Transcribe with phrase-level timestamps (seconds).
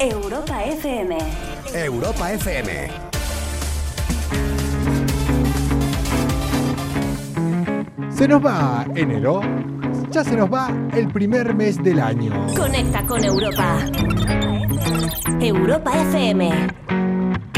[0.00, 1.18] Europa FM.
[1.72, 2.88] Europa FM.
[8.10, 9.40] Se nos va enero.
[10.10, 12.32] Ya se nos va el primer mes del año.
[12.56, 13.78] Conecta con Europa.
[15.40, 17.03] Europa FM.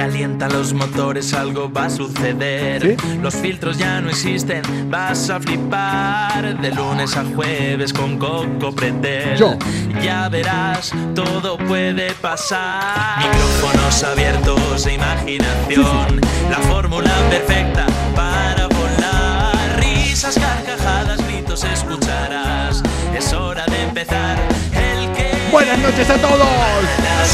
[0.06, 2.80] Calientan los motores, algo va a suceder.
[2.80, 3.18] ¿Sí?
[3.20, 6.60] Los filtros ya no existen, vas a flipar.
[6.60, 9.36] De lunes a jueves con Coco Pretel.
[9.36, 9.58] Yo.
[10.00, 13.18] Ya verás, todo puede pasar.
[13.18, 16.20] Micrófonos abiertos e imaginación.
[16.50, 19.80] La fórmula perfecta para volar.
[19.80, 22.80] Risas, carcajadas, gritos escucharás.
[23.12, 24.38] Es hora de empezar.
[24.72, 25.32] El que.
[25.50, 26.46] Buenas noches a todos.
[27.02, 27.28] Las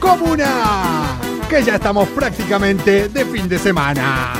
[0.00, 1.18] Comuna.
[1.48, 4.32] Que ya estamos prácticamente de fin de semana.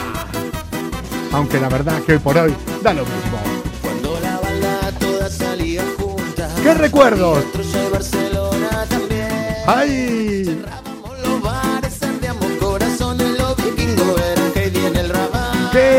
[1.32, 3.38] Aunque la verdad que hoy por hoy da lo mismo.
[3.82, 6.48] Cuando la banda toda salía junta.
[6.62, 7.44] ¡Qué recuerdos!
[7.92, 9.28] Barcelona también.
[9.66, 10.64] ¡Ay!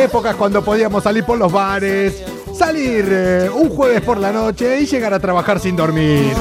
[0.09, 2.23] Épocas cuando podíamos salir por los bares!
[2.51, 6.33] Salir eh, un jueves por la noche y llegar a trabajar sin dormir.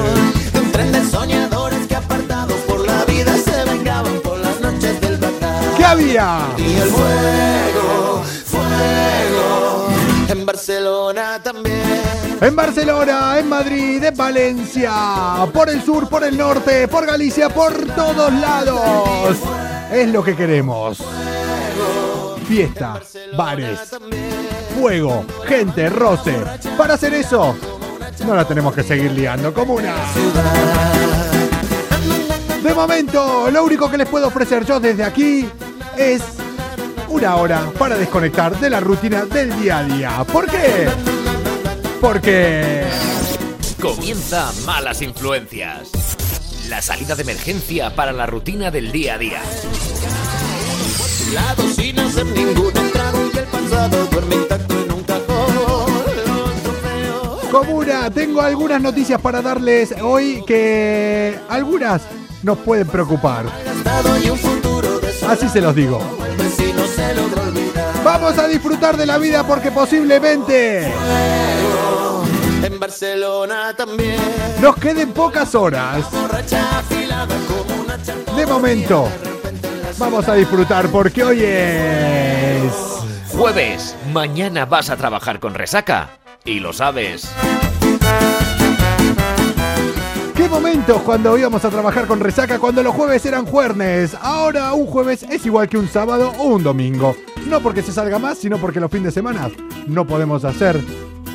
[0.51, 4.99] De un tren de soñadores que apartados por la vida se vengaban por las noches
[4.99, 5.63] del Batar.
[5.77, 6.47] ¿Qué había?
[6.57, 9.87] Y el fuego, fuego,
[10.29, 12.01] en Barcelona también.
[12.41, 14.91] En Barcelona, en Madrid, en Valencia,
[15.53, 19.37] por el sur, por el norte, por Galicia, por todos lados.
[19.91, 21.03] Es lo que queremos.
[22.49, 22.99] Fiesta,
[23.37, 23.79] bares,
[24.75, 26.33] fuego, gente, roce.
[26.75, 27.55] Para hacer eso,
[28.25, 29.93] no la tenemos que seguir liando como una.
[32.63, 35.47] De momento, lo único que les puedo ofrecer yo desde aquí
[35.95, 36.23] es
[37.09, 40.23] una hora para desconectar de la rutina del día a día.
[40.23, 40.87] ¿Por qué?
[42.01, 42.83] Porque...
[43.79, 45.91] Comienza Malas Influencias.
[46.67, 49.41] La salida de emergencia para la rutina del día a día.
[51.75, 51.95] Sin
[52.33, 55.93] ningún trago y el pasado duerme intacto en un cajón.
[57.51, 62.01] Comuna, tengo algunas noticias para darles hoy que algunas
[62.41, 63.45] nos pueden preocupar.
[65.27, 66.01] Así se los digo.
[68.03, 70.91] Vamos a disfrutar de la vida porque posiblemente
[72.63, 74.17] En Barcelona también.
[74.61, 76.05] nos queden pocas horas.
[78.35, 79.09] De momento,
[79.99, 82.73] vamos a disfrutar porque hoy es...
[83.31, 86.09] Jueves, mañana vas a trabajar con resaca.
[86.45, 87.29] Y lo sabes.
[90.35, 94.15] ¿Qué momentos cuando íbamos a trabajar con resaca cuando los jueves eran jueves?
[94.21, 97.15] Ahora un jueves es igual que un sábado o un domingo.
[97.45, 99.49] No porque se salga más, sino porque los fines de semana
[99.85, 100.81] no podemos hacer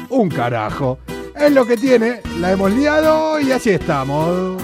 [0.08, 0.98] un carajo.
[1.36, 4.62] Es lo que tiene, la hemos liado y así estamos.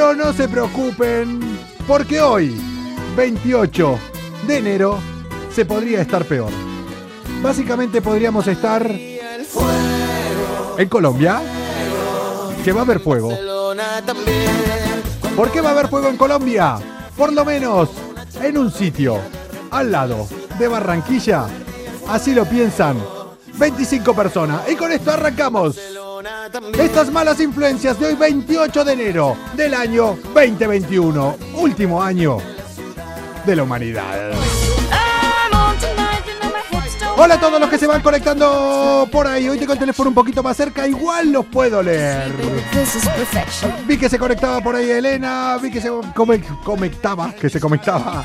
[0.00, 2.58] Pero no se preocupen, porque hoy,
[3.18, 3.98] 28
[4.46, 4.98] de enero,
[5.54, 6.50] se podría estar peor.
[7.42, 8.90] Básicamente podríamos estar
[10.78, 11.42] en Colombia,
[12.64, 13.28] que va a haber fuego.
[15.36, 16.78] ¿Por qué va a haber fuego en Colombia?
[17.14, 17.90] Por lo menos
[18.42, 19.18] en un sitio,
[19.70, 20.26] al lado
[20.58, 21.44] de Barranquilla.
[22.08, 22.96] Así lo piensan
[23.58, 24.62] 25 personas.
[24.70, 25.78] Y con esto arrancamos.
[26.78, 31.36] Estas malas influencias de hoy 28 de enero del año 2021.
[31.54, 32.38] Último año
[33.46, 34.32] de la humanidad.
[37.16, 39.48] Hola a todos los que se van conectando por ahí.
[39.48, 42.32] Hoy tengo el teléfono un poquito más cerca, igual los puedo leer.
[43.86, 45.90] Vi que se conectaba por ahí Elena, vi que se
[46.64, 48.24] conectaba, que se conectaba.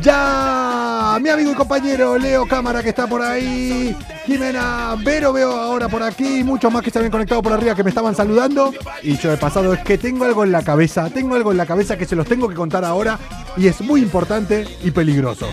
[0.00, 0.77] Ya,
[1.20, 3.96] mi amigo y compañero Leo Cámara que está por ahí.
[4.26, 6.44] Jimena Vero veo ahora por aquí.
[6.44, 8.72] Muchos más que se habían conectado por arriba que me estaban saludando.
[9.02, 11.08] Y yo he pasado, es que tengo algo en la cabeza.
[11.10, 13.18] Tengo algo en la cabeza que se los tengo que contar ahora.
[13.56, 15.48] Y es muy importante y peligroso.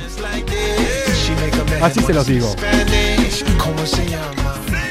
[1.82, 2.54] Así se los digo.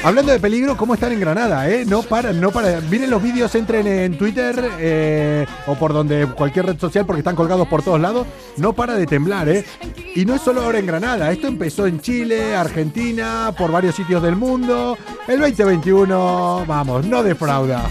[0.05, 1.67] Hablando de peligro, ¿cómo están en Granada?
[1.67, 1.83] Eh?
[1.83, 2.87] No paran, no paran.
[2.91, 7.35] Miren los vídeos, entren en Twitter eh, o por donde cualquier red social porque están
[7.35, 8.27] colgados por todos lados.
[8.57, 9.65] No para de temblar, ¿eh?
[10.13, 11.31] Y no es solo ahora en Granada.
[11.31, 14.95] Esto empezó en Chile, Argentina, por varios sitios del mundo.
[15.27, 17.89] El 2021, vamos, no defrauda.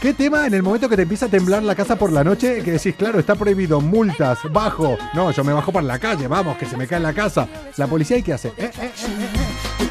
[0.00, 2.60] ¿Qué tema en el momento que te empieza a temblar la casa por la noche?
[2.64, 4.98] Que decís, claro, está prohibido, multas, bajo.
[5.14, 7.46] No, yo me bajo para la calle, vamos, que se me cae en la casa.
[7.76, 8.48] La policía, ¿y qué hace?
[8.48, 9.81] Eh, eh, eh,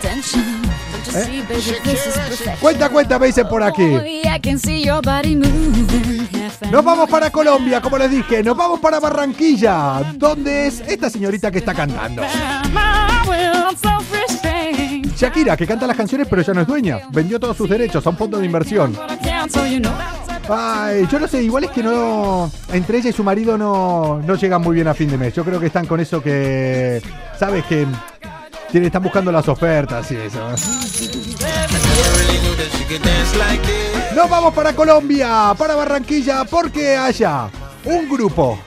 [2.60, 3.98] Cuenta, cuenta, me dicen por aquí.
[6.72, 8.44] Nos vamos para Colombia, como les dije.
[8.44, 12.24] Nos vamos para Barranquilla, donde es esta señorita que está cantando.
[15.16, 17.00] Shakira, que canta las canciones pero ya no es dueña.
[17.12, 18.98] Vendió todos sus derechos a un fondo de inversión.
[20.50, 22.52] Ay, yo no sé, igual es que no.
[22.74, 25.34] Entre ella y su marido no, no llegan muy bien a fin de mes.
[25.34, 27.02] Yo creo que están con eso que.
[27.38, 27.66] ¿Sabes?
[27.66, 27.86] Que
[28.72, 30.50] tienen, están buscando las ofertas y eso.
[34.16, 37.50] Nos vamos para Colombia, para Barranquilla, porque allá
[37.86, 38.60] un grupo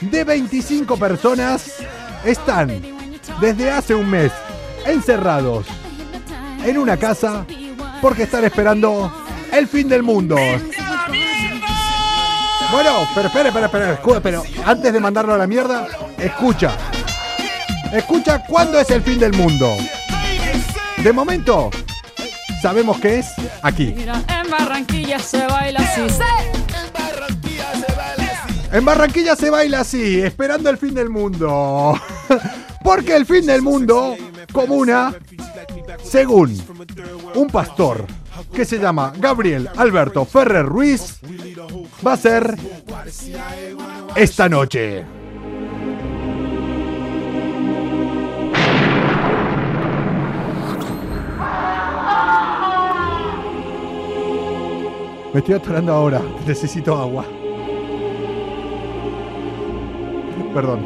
[0.00, 1.74] de 25 personas
[2.24, 2.82] están
[3.40, 4.32] desde hace un mes
[4.86, 5.66] encerrados
[6.64, 7.44] en una casa
[8.00, 9.12] porque están esperando
[9.52, 10.36] el fin del mundo.
[12.72, 15.86] Bueno, pero espera, espera, escucha, pero antes de mandarlo a la mierda,
[16.18, 16.76] escucha.
[17.92, 19.76] Escucha cuándo es el fin del mundo.
[21.02, 21.70] De momento,
[22.60, 23.26] sabemos que es
[23.62, 23.94] aquí.
[23.96, 26.02] En Barranquilla se baila así.
[28.72, 32.00] En Barranquilla se baila así, esperando el fin del mundo.
[32.82, 34.16] Porque el fin del mundo,
[34.52, 35.14] comuna,
[36.02, 36.60] según
[37.34, 38.06] un pastor
[38.52, 41.18] que se llama Gabriel Alberto Ferrer Ruiz,
[42.06, 42.56] va a ser
[44.14, 45.04] esta noche.
[55.36, 57.22] Me estoy atorando ahora, necesito agua.
[60.54, 60.80] Perdón.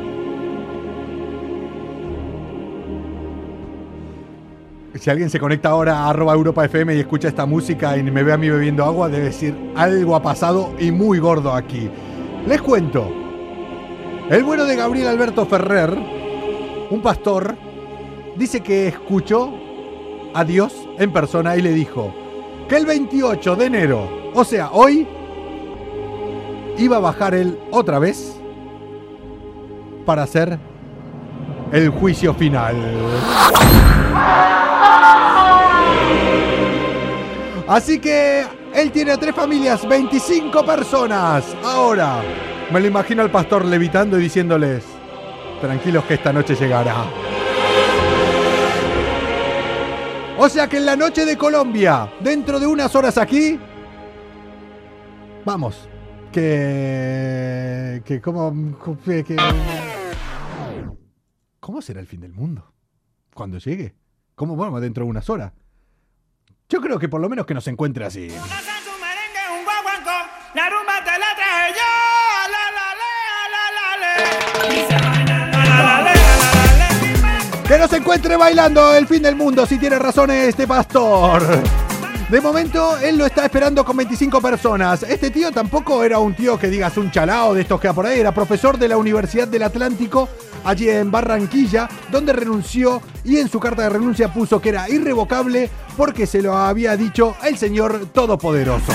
[4.97, 8.25] Si alguien se conecta ahora a arroba Europa FM y escucha esta música y me
[8.25, 11.89] ve a mí bebiendo agua, debe decir algo ha pasado y muy gordo aquí.
[12.45, 13.09] Les cuento.
[14.31, 15.97] El bueno de Gabriel Alberto Ferrer,
[16.91, 17.55] un pastor,
[18.35, 19.55] dice que escuchó
[20.35, 22.13] a Dios en persona y le dijo
[22.69, 25.07] que el 28 de enero, o sea, hoy,
[26.79, 28.37] iba a bajar él otra vez
[30.07, 30.59] para hacer
[31.73, 32.77] el juicio final.
[37.69, 38.45] Así que
[38.75, 41.45] él tiene tres familias, 25 personas.
[41.65, 42.21] Ahora,
[42.73, 44.85] me lo imagino al pastor levitando y diciéndoles,
[45.61, 47.05] tranquilos que esta noche llegará.
[50.39, 53.59] O sea que en la noche de Colombia, dentro de unas horas aquí,
[55.45, 55.89] vamos,
[56.33, 58.03] que...
[58.05, 58.53] que como...
[59.05, 59.37] Que,
[61.61, 62.73] ¿Cómo será el fin del mundo?
[63.35, 63.95] Cuando llegue.
[64.35, 64.57] ¿Cómo?
[64.57, 65.53] Bueno, dentro de unas horas.
[66.69, 68.29] Yo creo que por lo menos que nos encuentre así.
[77.67, 81.43] Que nos encuentre bailando el fin del mundo, si tiene razón este pastor.
[82.31, 85.03] De momento, él lo está esperando con 25 personas.
[85.03, 88.21] Este tío tampoco era un tío que digas un chalao de estos que por ahí.
[88.21, 90.29] Era profesor de la Universidad del Atlántico,
[90.63, 95.69] allí en Barranquilla, donde renunció y en su carta de renuncia puso que era irrevocable
[95.97, 98.93] porque se lo había dicho el Señor Todopoderoso.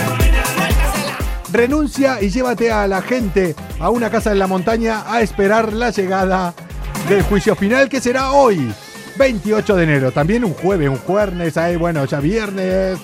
[1.52, 5.89] Renuncia y llévate a la gente a una casa en la montaña a esperar la
[5.89, 6.54] llegada
[7.10, 8.74] del juicio final que será hoy.
[9.18, 12.98] 28 de enero, también un jueves, un jueves, ahí bueno, ya viernes,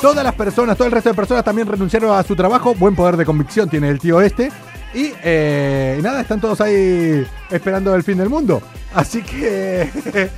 [0.00, 2.74] Todas las personas, todo el resto de personas también renunciaron a su trabajo.
[2.74, 4.50] Buen poder de convicción tiene el tío este.
[4.94, 8.62] Y, eh, nada, están todos ahí esperando el fin del mundo.
[8.94, 9.90] Así que,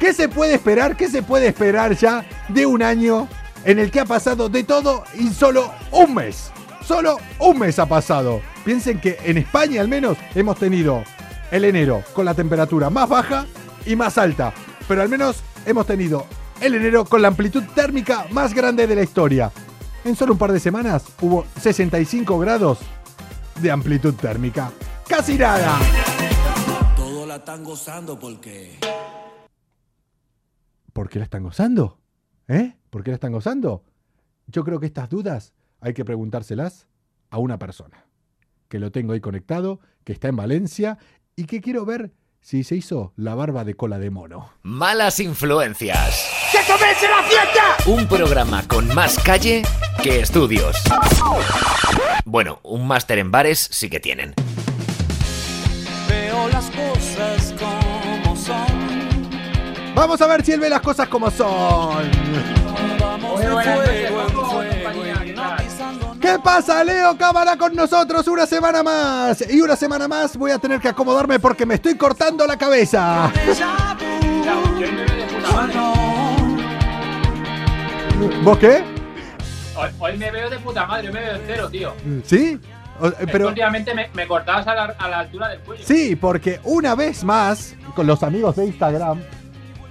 [0.00, 0.96] ¿qué se puede esperar?
[0.96, 3.28] ¿Qué se puede esperar ya de un año
[3.64, 6.50] en el que ha pasado de todo y solo un mes?
[6.84, 8.40] Solo un mes ha pasado.
[8.64, 11.04] Piensen que en España al menos hemos tenido
[11.52, 13.46] el enero con la temperatura más baja
[13.86, 14.52] y más alta.
[14.88, 16.26] Pero al menos hemos tenido
[16.60, 19.52] el enero con la amplitud térmica más grande de la historia.
[20.04, 22.78] En solo un par de semanas hubo 65 grados
[23.60, 24.72] de amplitud térmica.
[25.08, 25.78] ¡Casi nada!
[26.96, 28.78] Todo la están gozando porque...
[30.92, 31.98] ¿Por qué la están gozando?
[32.48, 32.74] ¿Eh?
[32.90, 33.84] ¿Por qué la están gozando?
[34.46, 36.86] Yo creo que estas dudas hay que preguntárselas
[37.30, 38.06] a una persona.
[38.68, 40.98] Que lo tengo ahí conectado, que está en Valencia
[41.34, 44.52] y que quiero ver si se hizo la barba de cola de mono?
[44.62, 46.45] Malas influencias.
[46.66, 47.76] ¡Que comience la fiesta!
[47.86, 49.62] Un programa con más calle
[50.02, 50.76] que estudios.
[52.24, 54.34] Bueno, un máster en bares sí que tienen.
[56.08, 59.94] Veo las cosas como son.
[59.94, 62.10] Vamos a ver si él ve las cosas como son.
[66.20, 69.44] ¿Qué pasa, Leo Cámara con nosotros una semana más?
[69.48, 73.32] Y una semana más voy a tener que acomodarme porque me estoy cortando la cabeza.
[78.42, 78.82] ¿Vos qué?
[79.76, 81.94] Hoy, hoy me veo de puta madre, yo me veo entero, tío.
[82.24, 82.58] ¿Sí?
[83.00, 85.84] O- Pero últimamente me, me cortabas a la, a la altura del cuello.
[85.84, 89.20] sí, porque una vez más, con los amigos de Instagram,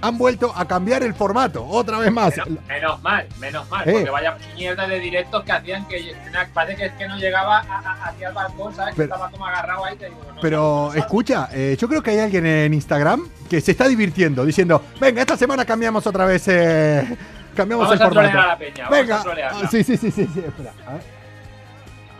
[0.00, 1.64] han vuelto a cambiar el formato.
[1.64, 2.36] Otra vez más.
[2.36, 3.92] Menos, menos mal, menos mal, Eh.
[3.92, 7.58] porque vaya mierda de directos que hacían que tenía- parece que es que no llegaba
[7.60, 8.94] a- a- hacia el balcón, ¿sabes?
[8.94, 12.10] Que Pero- estaba como agarrado ahí, te digo, no, Pero escucha, eh, yo creo que
[12.10, 16.46] hay alguien en Instagram que se está divirtiendo, diciendo, venga, esta semana cambiamos otra vez,
[16.48, 17.16] eh,
[17.56, 18.38] cambiamos Vamos el a formato.
[18.38, 19.60] a la peña, vamos venga, a trolearla.
[19.64, 20.72] Ah, sí, sí, sí, sí, sí, espera.
[20.86, 21.02] a ver.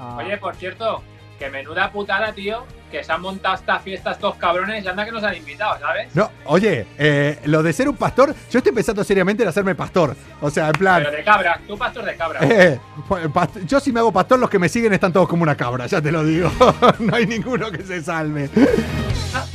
[0.00, 1.02] Ah, Oye, por cierto,
[1.38, 5.12] que menuda putada, tío, que se han montado esta fiesta estos cabrones y anda que
[5.12, 6.08] nos han invitado, ¿sabes?
[6.14, 10.16] no, oye, eh, lo de ser un pastor, yo estoy pensando seriamente en hacerme pastor.
[10.40, 12.40] O sea, en plan, Pero de cabra, tú pastor de cabra.
[12.42, 12.78] eh,
[13.34, 15.86] past- yo si me hago pastor, los que me siguen están todos como una cabra,
[15.86, 16.50] ya te lo digo.
[17.00, 18.48] no hay ninguno que se salve.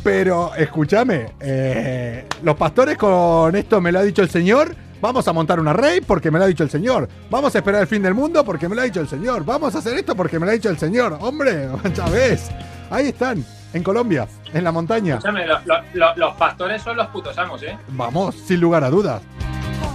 [0.04, 4.76] Pero escúchame, eh, los pastores con esto me lo ha dicho el Señor.
[5.02, 7.10] Vamos a montar una rey porque me lo ha dicho el Señor.
[7.30, 9.44] Vamos a esperar el fin del mundo porque me lo ha dicho el Señor.
[9.44, 11.18] Vamos a hacer esto porque me lo ha dicho el Señor.
[11.22, 11.68] Hombre,
[12.12, 12.52] ves.
[12.92, 13.44] Ahí están,
[13.74, 15.16] en Colombia, en la montaña.
[15.16, 17.78] Escúchame, lo- lo- lo- los pastores son los putos amos, ¿eh?
[17.90, 19.22] Vamos, sin lugar a dudas.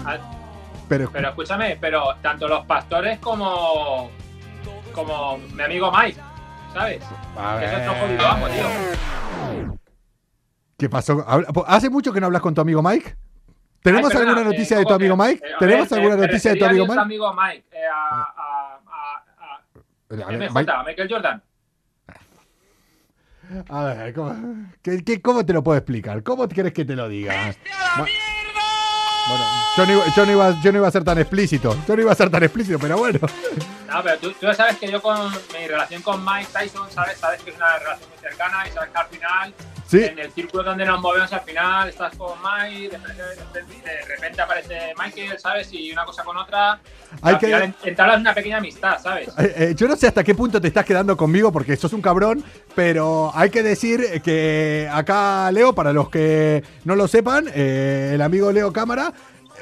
[0.04, 0.16] Ah,
[0.88, 4.10] Pero, Pero escúchame, pero tanto los pastores como.
[4.92, 6.18] como mi amigo Mike,
[6.72, 7.02] ¿sabes?
[7.38, 9.76] a Que es otro ver, amo, tío.
[10.78, 11.24] ¿qué pasó?
[11.66, 13.14] ¿Hace mucho que no hablas con tu amigo Mike?
[13.86, 15.46] ¿Tenemos Ay, alguna eh, noticia de tu ¿cómo amigo Mike?
[15.46, 17.00] eh, a ¿Tenemos ver, alguna eh, noticia de tu amigo a Mike?
[17.00, 21.42] amigo Mike, eh, a, a, a, a, A a ver, MJ, Mike- a Michael Jordan.
[23.68, 24.34] A ver, ¿cómo,
[24.82, 26.20] qué- qué- cómo te lo puedo explicar?
[26.24, 27.32] ¿Cómo quieres que te lo diga?
[27.96, 28.06] Bu-
[29.28, 29.44] Bueno,
[29.76, 31.76] yo no, iba, yo, no iba, yo no iba a ser tan explícito.
[31.88, 33.18] Yo no iba a ser tan explícito, pero bueno.
[33.86, 37.18] No, pero tú, tú sabes que yo con mi relación con Mike Tyson, ¿sabes?
[37.18, 39.54] Sabes que es una relación muy cercana y sabes que al final,
[39.86, 40.02] Sí.
[40.02, 44.42] en el círculo donde nos movemos, al final estás con Mike, de repente, de repente
[44.42, 45.68] aparece Michael, ¿sabes?
[45.72, 46.80] Y una cosa con otra.
[47.22, 49.28] Hay al que- final entablas una pequeña amistad, ¿sabes?
[49.38, 52.02] Eh, eh, yo no sé hasta qué punto te estás quedando conmigo porque sos un
[52.02, 52.42] cabrón,
[52.74, 58.20] pero hay que decir que acá Leo, para los que no lo sepan, eh, el
[58.22, 59.12] amigo Leo Cámara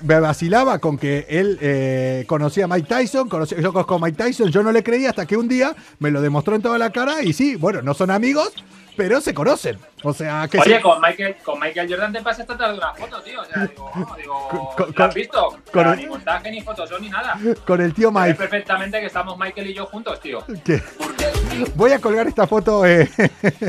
[0.02, 4.22] me vacilaba con que él eh, conocía a Mike Tyson, conocía, yo conozco a Mike
[4.22, 6.90] Tyson, yo no le creía hasta que un día me lo demostró en toda la
[6.90, 8.52] cara y sí, bueno, no son amigos,
[8.96, 9.76] pero se conocen.
[10.04, 10.82] O sea, que Oye, sí.
[10.82, 13.40] con Michael, con Michael Jordan te pasas esta tarde una foto, tío.
[13.40, 15.46] O sea, digo, digo Con- ¿lo con- has visto?
[15.48, 17.38] O con sea, el- Ni montaje, ni fotos, ni nada.
[17.66, 18.34] con el tío Mike.
[18.34, 20.44] perfectamente que estamos Michael y yo juntos, tío.
[20.64, 20.82] que-
[21.74, 23.08] Voy a colgar esta foto eh,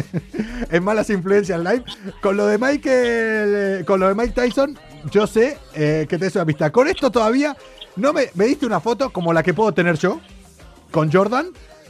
[0.71, 1.83] en Malas Influencias Live.
[2.21, 4.77] Con lo de Michael, eh, con lo de Mike Tyson,
[5.11, 6.71] yo sé eh, que te hizo amistad.
[6.71, 7.55] Con esto todavía
[7.95, 10.19] no me, me diste una foto como la que puedo tener yo
[10.91, 11.47] con Jordan.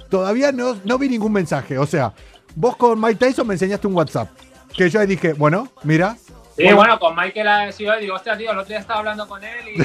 [0.10, 1.77] Todavía no, no vi ningún mensaje.
[1.77, 2.13] O sea,
[2.55, 4.29] vos con Mike Tyson me enseñaste un WhatsApp.
[4.74, 6.15] Que yo ahí dije, bueno, mira.
[6.57, 9.43] Sí, bueno, con Michael ha sido, digo, hostia, tío, el otro día estaba hablando con
[9.43, 9.81] él y,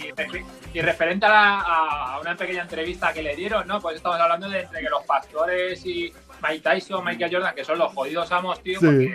[0.00, 3.80] y, y- y referente a, la- a una pequeña entrevista que le dieron, ¿no?
[3.80, 6.12] Pues estamos hablando de entre que los pastores y
[6.42, 8.86] Mike Tyson, Michael Jordan, que son los jodidos amos, tío, Sí.
[8.86, 9.14] porque,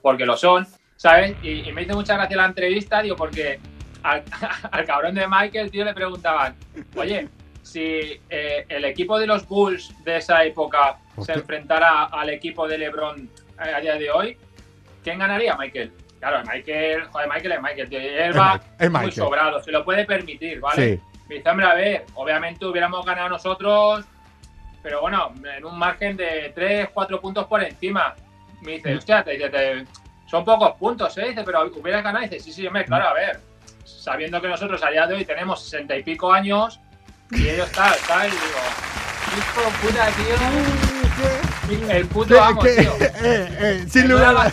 [0.00, 0.66] porque lo son,
[1.00, 1.34] ¿sabes?
[1.42, 3.58] Y, y me hizo mucha gracia la entrevista, digo, porque
[4.02, 4.22] al,
[4.70, 6.54] al cabrón de Michael, tío, le preguntaban,
[6.94, 7.26] oye,
[7.62, 12.76] si eh, el equipo de los Bulls de esa época se enfrentara al equipo de
[12.76, 13.30] LeBron
[13.64, 14.36] eh, a día de hoy,
[15.02, 15.90] ¿quién ganaría, Michael?
[16.18, 19.12] Claro, Michael, joder, Michael es Michael, tío, él va es muy Michael.
[19.14, 20.96] sobrado, se lo puede permitir, ¿vale?
[20.98, 21.02] Sí.
[21.30, 24.04] Me dice, hombre, a ver, obviamente hubiéramos ganado nosotros,
[24.82, 28.14] pero bueno, en un margen de 3, 4 puntos por encima.
[28.60, 29.86] Me dice, hostia, te, dice, te-
[30.30, 31.28] son pocos puntos, ¿eh?
[31.30, 32.22] Dice, pero hubieras ganado.
[32.24, 33.40] Dice, sí, sí, hombre, claro, a ver,
[33.84, 36.78] sabiendo que nosotros a día de hoy tenemos 60 y pico años
[37.32, 38.44] y ellos tal, tal, y digo,
[39.38, 42.92] hijo de puta, tío, el puto ¿Qué- amo, qué- tío.
[43.00, 44.46] eh, eh, sin lugar a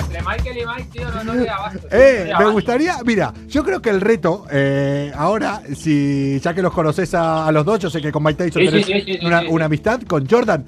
[0.00, 3.80] entre Michael y Mike, tío, no, no da abasto, Eh, me gustaría, mira, yo creo
[3.82, 7.90] que el reto, eh, ahora, si ya que los conoces a, a los dos, yo
[7.90, 10.64] sé que con Mike Tyson Sí, tenés sí, sí, una, una amistad, con Jordan,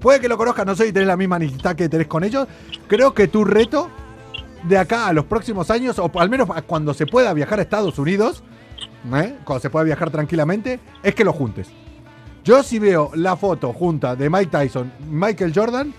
[0.00, 2.46] puede que lo conozcas, no sé si tenés la misma amistad que tenés con ellos,
[2.88, 3.90] creo que tu reto
[4.64, 7.98] de acá a los próximos años, o al menos cuando se pueda viajar a Estados
[7.98, 8.42] Unidos,
[9.14, 9.36] ¿eh?
[9.44, 11.70] cuando se pueda viajar tranquilamente, es que lo juntes.
[12.44, 15.92] Yo si veo la foto junta de Mike Tyson, Michael Jordan,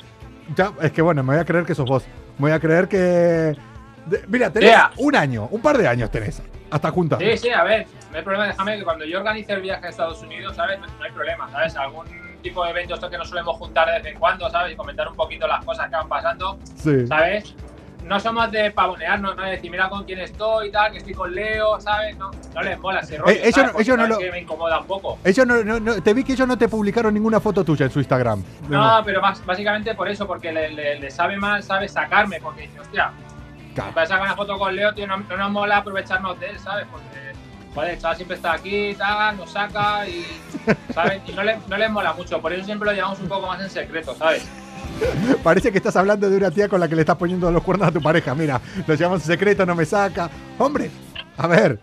[0.55, 2.03] ya, es que bueno, me voy a creer que sos vos.
[2.38, 2.98] Voy a creer que.
[2.98, 4.91] de- mira, tenés Yeah.
[4.98, 6.41] un año, un par de años tenés.
[6.72, 7.20] Hasta juntar.
[7.20, 9.89] Sí, sí, a ver, no hay problema, déjame que cuando yo organice el viaje a
[9.89, 10.79] Estados Unidos, ¿sabes?
[10.79, 11.75] No, no hay problema, ¿sabes?
[11.75, 12.05] Algún
[12.42, 14.74] tipo de evento esto que nos solemos juntar de vez en cuando, ¿sabes?
[14.74, 17.08] Y comentar un poquito las cosas que van pasando, Sí.
[17.08, 17.56] ¿sabes?
[18.04, 21.14] No somos de pavonearnos, no de decir, mira con quién estoy y tal, que estoy
[21.14, 22.18] con Leo, ¿sabes?
[22.18, 23.74] No, no les mola ese rollo, Eh, ellos ¿sabes?
[23.74, 25.20] no- ellos lo- que me incomoda un poco.
[25.24, 27.92] Ellos no, no- no- te vi que ellos no te publicaron ninguna foto tuya en
[27.92, 28.44] su Instagram.
[28.70, 32.62] No, pero más, básicamente por eso, porque le, le- le sabe mal, sabe sacarme, porque
[32.62, 33.12] dice, hostia,
[33.76, 33.94] Claro.
[33.94, 36.88] para sacar una foto con Leo, tío, no, no nos mola aprovecharnos de él, ¿sabes?
[36.92, 37.31] Porque,
[37.74, 40.25] joder, el chaval siempre está aquí, tal, nos saca y,
[40.94, 41.22] ¿sabes?
[41.28, 43.62] Y no, le, no les mola mucho, por eso siempre lo llevamos un poco más
[43.62, 44.44] en secreto, ¿sabes?
[45.44, 47.88] Parece que estás hablando de una tía con la que le estás poniendo los cuernos
[47.88, 48.36] a tu pareja.
[48.36, 50.30] Mira, lo llevamos en secreto, no me saca.
[50.60, 50.90] Hombre,
[51.38, 51.80] a ver,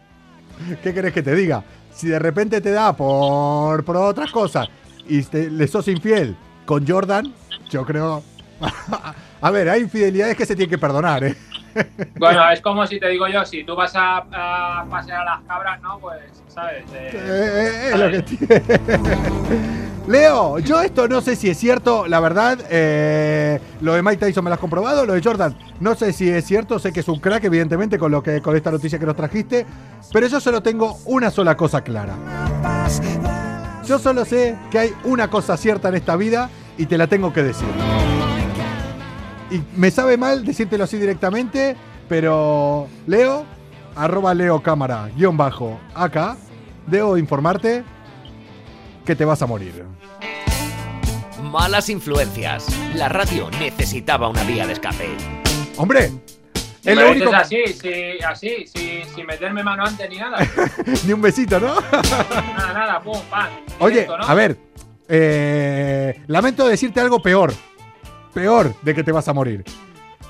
[0.83, 1.64] ¿qué querés que te diga?
[1.92, 4.68] Si de repente te da por, por otras cosas
[5.09, 7.33] y te- le sos infiel con Jordan,
[7.71, 8.23] yo creo.
[9.40, 11.37] a ver, hay infidelidades que se tienen que perdonar, ¿eh?
[12.18, 14.25] Bueno, es como si te digo yo, si tú vas a,
[14.90, 15.98] pasear a las cabras, ¿no?
[15.98, 16.84] Pues, ¿sabes?
[16.92, 18.98] Eh, Eh, lo que.
[20.08, 22.58] Leo, yo esto no sé si es cierto, la verdad.
[22.70, 26.28] eh, lo de Mike Tyson me lo has comprobado, lo de Jordan no sé si
[26.28, 29.06] es cierto, sé que es un crack, evidentemente, con lo que con esta noticia que
[29.06, 29.66] nos trajiste,
[30.12, 32.14] pero yo solo tengo una sola cosa clara.
[33.84, 37.32] Yo solo sé que hay una cosa cierta en esta vida y te la tengo
[37.32, 37.68] que decir.
[39.50, 41.76] Y me sabe mal decírtelo así directamente,
[42.09, 43.45] pero Leo,
[43.97, 46.37] arroba Leo Cámara, guion bajo, acá,
[46.87, 47.83] debo informarte
[49.07, 49.85] que te vas a morir.
[51.43, 52.67] Malas influencias.
[52.95, 55.09] La radio necesitaba una vía de escape.
[55.76, 56.11] Hombre,
[56.85, 57.35] es lo único.
[57.35, 60.38] así, sí, así, sí, sin meterme mano antes ni nada.
[61.07, 61.81] Ni un besito, ¿no?
[61.81, 63.49] nada, nada, pum, pam.
[63.78, 64.25] Oye, directo, ¿no?
[64.25, 64.59] a ver,
[65.09, 67.55] eh, lamento decirte algo peor.
[68.38, 69.64] Peor de que te vas a morir.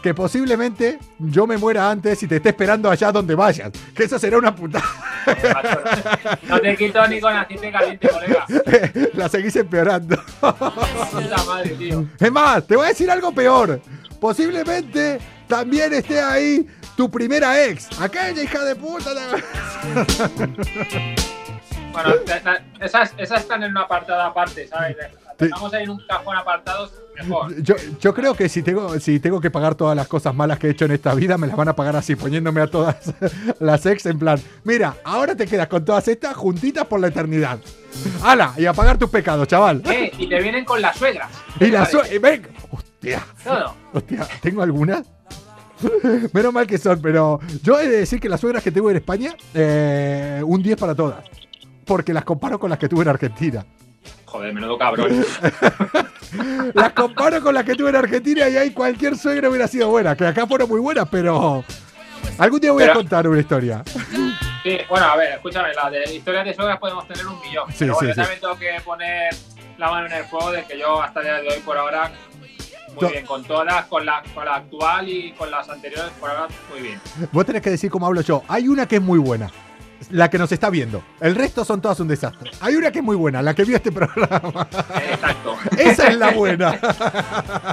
[0.02, 3.70] Que posiblemente yo me muera antes y te esté esperando allá donde vayas.
[3.94, 4.84] Que eso será una putada.
[6.48, 8.46] No te quito ni con aceite caliente, colega.
[9.12, 10.16] La seguís empeorando.
[10.40, 12.06] Puta madre, tío.
[12.18, 13.78] Es más, te voy a decir algo peor.
[14.18, 17.88] Posiblemente también esté ahí tu primera ex.
[18.00, 19.10] Aquella hija de puta.
[21.92, 22.14] Bueno,
[22.80, 24.96] esas, esas están en una apartada aparte, ¿sabes?
[25.38, 27.62] Las dejamos ahí en un cajón apartados, mejor.
[27.62, 30.66] Yo, yo creo que si tengo, si tengo que pagar todas las cosas malas que
[30.66, 32.96] he hecho en esta vida, me las van a pagar así, poniéndome a todas
[33.60, 37.60] las ex en plan, mira, ahora te quedas con todas estas juntitas por la eternidad.
[38.22, 38.52] ¡Hala!
[38.56, 39.82] Y a pagar tus pecados, chaval.
[39.86, 41.30] Eh, y te vienen con las suegras.
[41.60, 41.90] Y la Vale.
[41.92, 43.74] sue- y ven, hostia, Todo.
[43.92, 45.02] hostia, ¿tengo alguna?
[46.32, 48.96] Menos mal que son, pero yo he de decir que las suegras que tengo en
[48.96, 51.24] España, eh, un 10 para todas.
[51.84, 53.64] Porque las comparo con las que tuve en Argentina.
[54.28, 55.24] Joder, menudo cabrón.
[56.74, 60.14] Las comparo con las que tuve en Argentina y ahí cualquier suegra hubiera sido buena.
[60.14, 61.64] Que acá fueron muy buenas, pero.
[62.36, 63.82] Algún día voy a contar una historia.
[64.62, 67.70] Sí, bueno, a ver, escúchame, las de historias de suegras podemos tener un millón.
[67.70, 68.20] Sí, pero bueno, sí, yo sí.
[68.20, 69.34] también tengo que poner
[69.78, 72.12] la mano en el fuego de que yo hasta el día de hoy, por ahora,
[73.00, 73.24] muy bien.
[73.24, 77.00] Con todas, con la, con la actual y con las anteriores, por ahora, muy bien.
[77.32, 78.42] Vos tenés que decir cómo hablo yo.
[78.46, 79.50] Hay una que es muy buena.
[80.10, 81.02] La que nos está viendo.
[81.20, 82.50] El resto son todas un desastre.
[82.60, 84.68] Hay una que es muy buena, la que vio este programa.
[85.10, 85.56] Exacto.
[85.76, 86.78] Esa es la buena.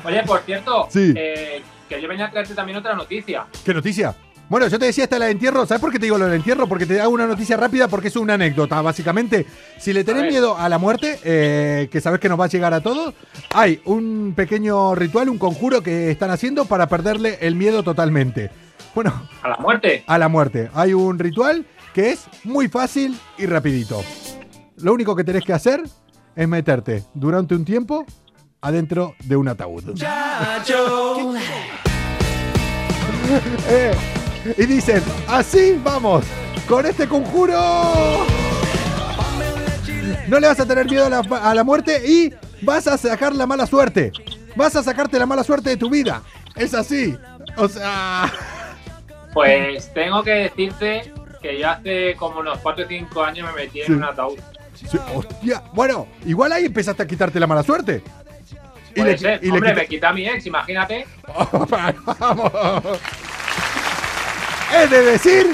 [0.03, 1.13] Oye, por cierto, Sí.
[1.15, 3.45] eh, que yo venía a traerte también otra noticia.
[3.63, 4.15] ¿Qué noticia?
[4.47, 5.65] Bueno, yo te decía esta la de entierro.
[5.65, 6.67] ¿Sabes por qué te digo lo del entierro?
[6.67, 9.45] Porque te hago una noticia rápida porque es una anécdota, básicamente.
[9.79, 12.49] Si le tenés A miedo a la muerte, eh, que sabes que nos va a
[12.49, 13.15] llegar a todos,
[13.53, 18.51] hay un pequeño ritual, un conjuro que están haciendo para perderle el miedo totalmente.
[18.93, 20.03] Bueno, ¿A la muerte?
[20.05, 20.69] a la muerte.
[20.75, 24.03] Hay un ritual que es muy fácil y rapidito.
[24.79, 25.81] Lo único que tenés que hacer
[26.35, 28.05] es meterte durante un tiempo
[28.59, 29.83] adentro de un ataúd.
[33.67, 33.91] Eh,
[34.55, 36.23] y dicen, así vamos,
[36.67, 38.23] con este conjuro.
[40.27, 42.31] No le vas a tener miedo a la, a la muerte y
[42.63, 44.11] vas a sacar la mala suerte.
[44.55, 46.21] Vas a sacarte la mala suerte de tu vida.
[46.55, 47.17] Es así.
[47.57, 48.31] O sea...
[49.33, 51.11] Pues tengo que decirte
[51.45, 53.91] que yo hace como unos 4 o 5 años me metí en Sí.
[53.93, 54.39] un ataúd.
[54.73, 55.61] Sí, hostia.
[55.73, 58.01] Bueno, igual ahí empezaste a quitarte la mala suerte.
[58.91, 59.39] Y Puede le, ser.
[59.43, 61.05] y le Hombre, quita- me quita a mi ex, imagínate.
[62.19, 62.51] Vamos.
[64.83, 65.47] Es de decir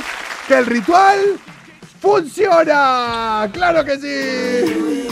[0.47, 1.19] que el ritual
[2.01, 3.47] funciona.
[3.51, 5.08] ¡Claro que sí!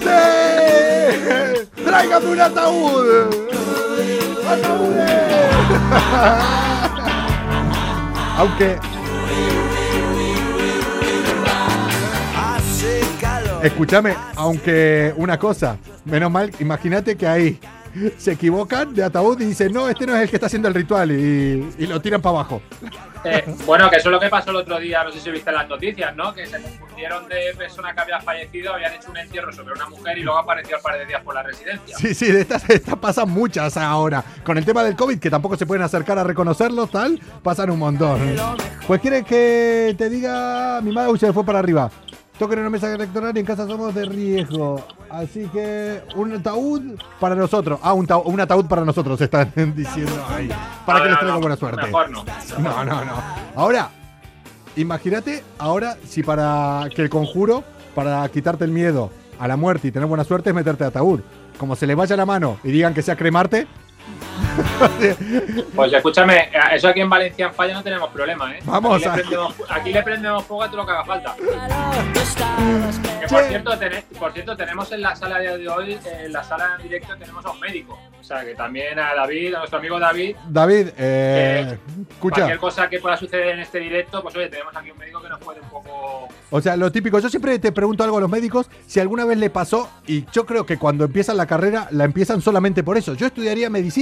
[0.00, 1.84] ¡Sí!
[1.84, 3.26] ¡Tráigame un ataúd!
[4.48, 5.12] ¡Ataúdes!
[8.38, 8.78] Aunque
[13.62, 17.60] Escúchame, aunque una cosa, menos mal, imagínate que ahí,
[18.18, 20.74] se equivocan de ataúd y dicen, no, este no es el que está haciendo el
[20.74, 22.62] ritual y, y lo tiran para abajo.
[23.24, 25.50] Eh, bueno, que eso es lo que pasó el otro día, no sé si viste
[25.50, 26.32] las noticias, ¿no?
[26.32, 30.18] Que se confundieron de persona que había fallecido, habían hecho un entierro sobre una mujer
[30.18, 31.96] y luego apareció al par de días por la residencia.
[31.96, 34.22] Sí, sí, de estas, estas pasan muchas ahora.
[34.44, 37.80] Con el tema del COVID, que tampoco se pueden acercar a reconocerlos, tal, pasan un
[37.80, 38.36] montón.
[38.86, 41.90] Pues quieres que te diga, mi madre se fue para arriba.
[42.38, 44.84] Toquen en una mesa electoral y en casa somos de riesgo.
[45.08, 46.82] Así que un ataúd
[47.18, 47.78] para nosotros.
[47.82, 50.50] Ah, un, un ataúd para nosotros, están diciendo ahí.
[50.84, 51.86] Para No, que no, les traiga no, buena suerte.
[51.86, 52.24] Mejor no.
[52.58, 53.12] No, no, no.
[53.54, 53.90] Ahora,
[54.76, 59.90] imagínate, ahora si para que el conjuro, para quitarte el miedo a la muerte y
[59.90, 61.20] tener buena suerte es meterte a ataúd.
[61.58, 63.66] Como se le vaya la mano y digan que sea cremarte,
[65.74, 68.60] Pues escúchame, eso aquí en Valencia en Falla no tenemos problema, ¿eh?
[68.64, 71.34] Vamos aquí a- Le prendemos, aquí le prendemos fuego a todo lo que haga falta.
[73.20, 73.70] Que por cierto,
[74.18, 77.50] por cierto, tenemos en la sala de hoy, en la sala en directo, tenemos a
[77.50, 77.98] un médico.
[78.20, 81.78] O sea, que también a David, a nuestro amigo David, David, eh, Eh,
[82.10, 85.22] escucha, cualquier cosa que pueda suceder en este directo, pues oye, tenemos aquí un médico
[85.22, 86.28] que nos puede un poco...
[86.50, 89.38] o sea, lo típico, yo siempre te pregunto algo a los médicos, si alguna vez
[89.38, 93.14] le pasó, y yo creo que cuando empiezan la carrera, la empiezan solamente por eso.
[93.14, 93.95] Yo estudiaría medicina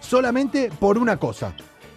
[0.00, 1.52] solamente por una cosa.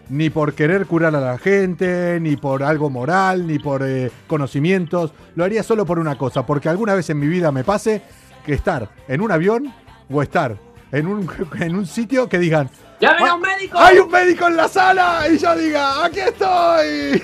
[0.10, 5.14] Ni por querer curar a la gente, ni por algo moral, ni por eh, conocimientos.
[5.36, 8.02] Lo haría solo por una cosa, porque alguna vez en mi vida me pase
[8.46, 9.74] que estar en un avión
[10.12, 10.58] o estar
[10.92, 13.32] en un, en un sitio que digan, ¡Ya ven ¡Ah!
[13.32, 13.78] a un médico!
[13.80, 15.26] ¡Hay un médico en la sala!
[15.30, 17.24] Y yo diga, ¡aquí estoy!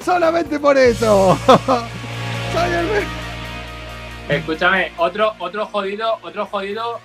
[0.04, 1.38] Solamente por eso.
[1.46, 3.10] Soy el médico.
[4.28, 7.00] Escúchame, otro, otro jodido, otro jodido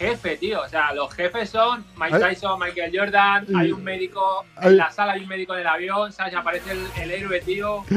[0.00, 0.62] jefe, tío.
[0.62, 2.18] O sea, los jefes son Mike.
[2.18, 6.10] Tyson, Michael Jordan, hay un médico en la sala, hay un médico en el avión,
[6.12, 6.34] ¿sabes?
[6.34, 7.84] Aparece el, el héroe, tío.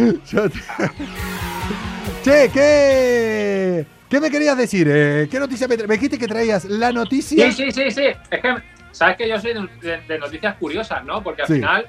[2.23, 4.87] Che, ¿qué, ¿qué me querías decir?
[4.89, 6.65] Eh, ¿Qué noticia me, me dijiste que traías?
[6.65, 7.51] La noticia.
[7.51, 8.05] Sí, sí, sí, sí.
[8.31, 8.55] Es que,
[8.91, 11.21] sabes que yo soy de, noticias curiosas, ¿no?
[11.21, 11.55] Porque al Sí.
[11.55, 11.85] final,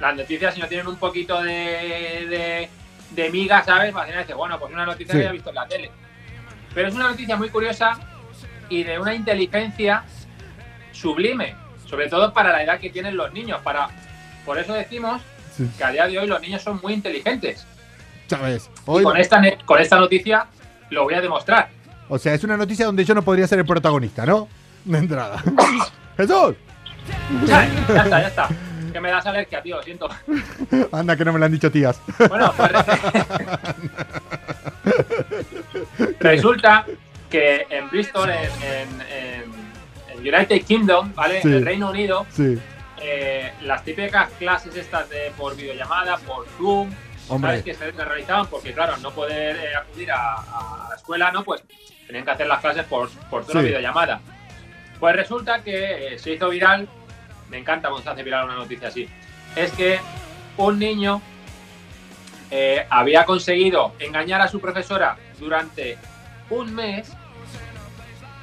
[0.00, 1.52] las noticias, si no tienen un poquito de,
[2.28, 2.68] de,
[3.10, 3.94] de miga, ¿sabes?
[3.94, 5.20] Al final dices, bueno, pues una noticia Sí.
[5.20, 5.90] que he visto en la tele.
[6.74, 7.98] Pero es una noticia muy curiosa
[8.68, 10.04] y de una inteligencia
[10.92, 11.54] sublime,
[11.86, 13.60] sobre todo para la edad que tienen los niños.
[13.62, 13.88] Para,
[14.44, 15.22] por eso decimos
[15.56, 15.68] Sí.
[15.76, 17.66] que a día de hoy los niños son muy inteligentes.
[18.28, 18.70] ¿Sabes?
[18.86, 20.46] Y con esta, con esta noticia
[20.90, 21.70] lo voy a demostrar.
[22.08, 24.48] o sea, es una noticia donde yo no podría ser el protagonista, ¿no?
[24.84, 25.42] De entrada.
[26.16, 26.54] ¡Jesús!
[27.46, 28.48] Ya está, ya está.
[28.92, 30.08] Que me das alergia, tío, lo siento.
[30.92, 32.00] Anda, que no me lo han dicho tías.
[32.28, 32.70] Bueno, pues
[36.20, 36.86] resulta
[37.30, 39.68] que en Bristol, en, en- en-
[40.10, 41.42] en United Kingdom, ¿vale?
[41.42, 41.48] Sí.
[41.48, 42.58] En el Reino Unido, Sí.
[43.00, 46.90] eh, las típicas clases estas de por videollamada, por Zoom.
[47.28, 47.62] ¿sabes?
[47.62, 51.44] Que se realizaban porque, claro, no poder eh, acudir a, a la escuela, ¿no?
[51.44, 51.62] Pues
[52.06, 53.66] tenían que hacer las clases por, por Zoom o Sí.
[53.66, 54.20] videollamada.
[54.98, 56.88] Pues resulta que eh, se hizo viral,
[57.50, 59.06] me encanta cuando se hace viral una noticia así,
[59.54, 60.00] es que
[60.56, 61.20] un niño
[62.50, 65.98] eh, había conseguido engañar a su profesora durante
[66.48, 67.12] un mes.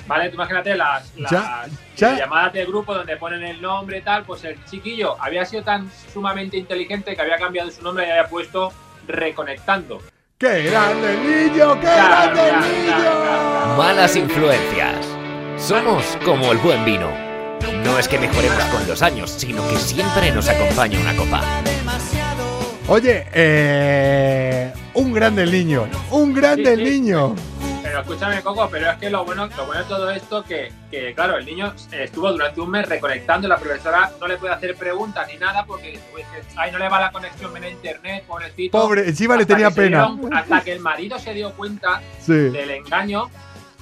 [0.08, 1.66] Vale, tú imagínate las, las Ya,
[1.98, 2.16] ya.
[2.20, 5.90] llamadas de grupo donde ponen el nombre y tal, pues el chiquillo había sido tan
[6.14, 8.72] sumamente inteligente que había cambiado su nombre y había puesto
[9.08, 10.02] reconectando.
[10.38, 11.74] ¡Qué grande niño!
[11.76, 13.22] ¡Qué Claro, grande claro, niño!
[13.24, 14.96] claro, Malas influencias.
[15.58, 17.10] Somos como el buen vino.
[17.84, 21.42] No es que mejoremos con los años, sino que siempre nos acompaña una copa.
[22.88, 25.88] Oye, eh, un grande niño.
[26.12, 27.00] Un grande Sí, el sí.
[27.00, 27.36] niño.
[27.96, 31.14] Pero escúchame, Coco, pero es que lo bueno, lo bueno de todo esto que, que,
[31.16, 35.26] claro, el niño estuvo durante un mes reconectando, la profesora no le puede hacer preguntas
[35.32, 36.26] ni nada porque pues,
[36.58, 38.78] ay, no le va la conexión a internet, pobrecito.
[38.78, 40.10] Pobre, encima le tenía pena.
[40.10, 42.34] dieron- hasta que el marido se dio cuenta Sí.
[42.34, 43.30] del engaño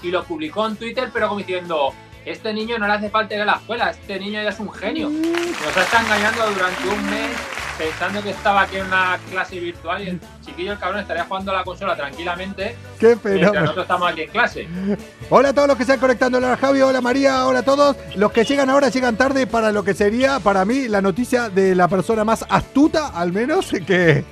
[0.03, 1.91] y lo publicó en Twitter, pero como diciendo,
[2.23, 4.71] este niño no le hace falta ir a la escuela, este niño ya es un
[4.71, 5.09] genio.
[5.09, 7.29] Nos ha estado engañando durante un mes
[7.77, 11.51] pensando que estaba aquí en una clase virtual y el chiquillo, el cabrón, estaría jugando
[11.51, 13.61] a la consola tranquilamente ¡Qué fenómeno!
[13.61, 14.67] nosotros estamos aquí en clase.
[15.29, 16.37] Hola a todos los que están conectando.
[16.37, 17.95] Hola Javi, hola María, hola a todos.
[18.15, 21.73] Los que llegan ahora llegan tarde para lo que sería para mí la noticia de
[21.75, 24.23] la persona más astuta, al menos, que,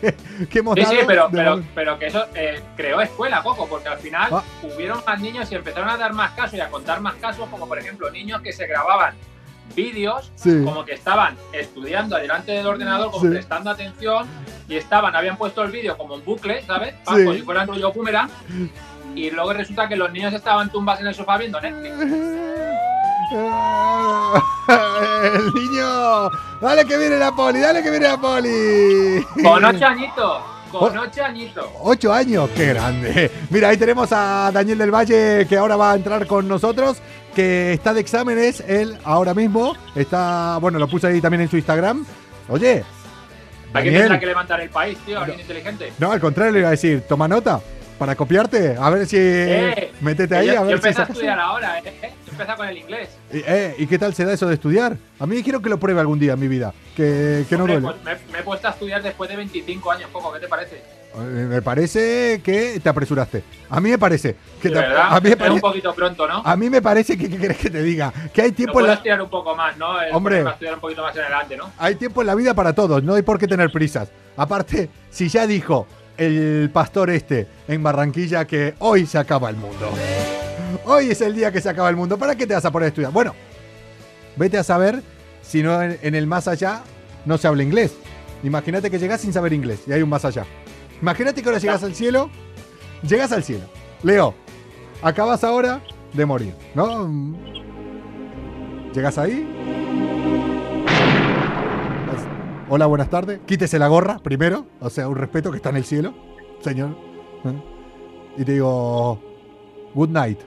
[0.50, 0.94] que hemos Sí, dado.
[0.94, 4.44] sí, pero, de pero, pero que eso eh, creó escuela, Coco, porque al final Ah.
[4.64, 7.68] hubieron más niños y empezaron a dar más casos y a contar más casos, como
[7.68, 9.16] por ejemplo niños que se grababan
[9.76, 10.64] vídeos Sí.
[10.64, 13.30] como que estaban estudiando delante del ordenador, como Sí.
[13.30, 14.26] prestando atención,
[14.68, 16.94] y estaban, habían puesto el vídeo como en bucle, ¿sabes?
[17.06, 17.24] Pa, Sí.
[17.24, 18.30] Como si fuera un rollo boomerang,
[19.16, 21.96] y luego resulta que los niños estaban tumbas en el sofá viendo Netflix.
[25.24, 26.30] El niño.
[26.62, 29.26] Dale que viene la poli, dale que viene la poli.
[29.44, 30.38] Con ocho añitos,
[30.72, 31.02] con Oh.
[31.02, 31.66] ocho añitos.
[31.82, 33.32] Ocho años, qué grande.
[33.50, 36.98] Mira, ahí tenemos a Daniel del Valle que ahora va a entrar con nosotros.
[37.32, 39.76] Que está de exámenes él ahora mismo.
[39.96, 42.06] Está, bueno, lo puse ahí también en su Instagram.
[42.50, 42.84] Oye,
[43.74, 44.02] Hay que Daniel.
[44.02, 45.94] pensar que levantar el país, tío, alguien inteligente.
[46.00, 47.62] no, al contrario le iba a decir, toma nota
[47.98, 51.06] para copiarte, a ver si Eh, métete ahí yo, a yo ver si empecé a
[51.06, 51.84] estudiar ahora, ¿eh?
[52.26, 53.10] Yo empecé con el inglés.
[53.32, 54.98] Y, eh, ¿y qué tal se da eso de estudiar?
[55.20, 57.82] A mí quiero que lo pruebe algún día en mi vida, que, que no duele.
[57.82, 60.82] pues me, me he puesto a estudiar después de 25 años, Coco, ¿qué te parece?
[61.14, 63.44] Eh, Me parece que te apresuraste.
[63.70, 66.28] A mí me parece que te- verdad, a mí me es un parece, poquito pronto,
[66.28, 66.42] ¿no?
[66.46, 68.14] a mí me parece que ¿qué querés que te diga?
[68.34, 70.02] Que hay tiempo en puedo la, estudiar un poco más, ¿no?
[70.02, 70.40] El Hombre.
[70.42, 71.70] estudiar un poquito más en adelante, ¿no?
[71.78, 74.10] hay tiempo en la vida para todos, no hay por qué tener prisas.
[74.38, 75.86] Aparte, si ya dijo
[76.18, 79.90] el pastor este en Barranquilla que hoy se acaba el mundo.
[80.86, 82.18] Hoy es el día que se acaba el mundo.
[82.18, 83.12] ¿Para qué te vas a poner a estudiar?
[83.12, 83.36] Bueno,
[84.38, 85.02] vete a saber
[85.42, 86.84] si no en, en el más allá
[87.26, 87.94] no se habla inglés.
[88.44, 90.46] Imagínate que llegas sin saber inglés y hay un más allá.
[91.02, 92.30] Imagínate que ahora llegas al cielo.
[93.08, 93.66] Llegas al cielo.
[94.04, 94.36] Leo,
[95.02, 95.82] acabas ahora
[96.14, 97.10] de morir, ¿no?
[98.94, 99.48] Llegas ahí.
[102.70, 103.40] Hola, buenas tardes.
[103.46, 104.68] Quítese la gorra primero.
[104.80, 106.14] O sea, un respeto que está en el cielo,
[106.60, 106.96] señor.
[107.46, 107.64] ¿Eh?
[108.38, 109.20] Y te digo,
[109.94, 110.40] good night.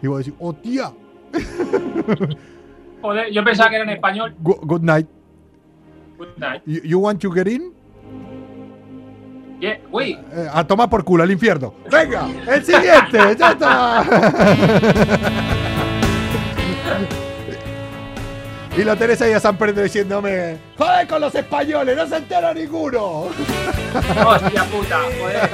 [0.00, 0.92] Y vos decís, oh tía,
[3.02, 4.34] Joder, yo pensaba que era en español.
[4.42, 5.08] Good night.
[6.16, 6.62] Good night.
[6.66, 7.72] You, you want to get in?
[9.60, 11.74] Yeah, Eh, a tomar por culo, al infierno.
[11.90, 14.04] Venga, el siguiente, ya está.
[18.78, 22.54] Y lo tenés ahí a San Pedro diciéndome, joder con los españoles, no se entera
[22.54, 23.22] ninguno.
[24.24, 25.00] hostia puta.
[25.18, 25.50] Joder,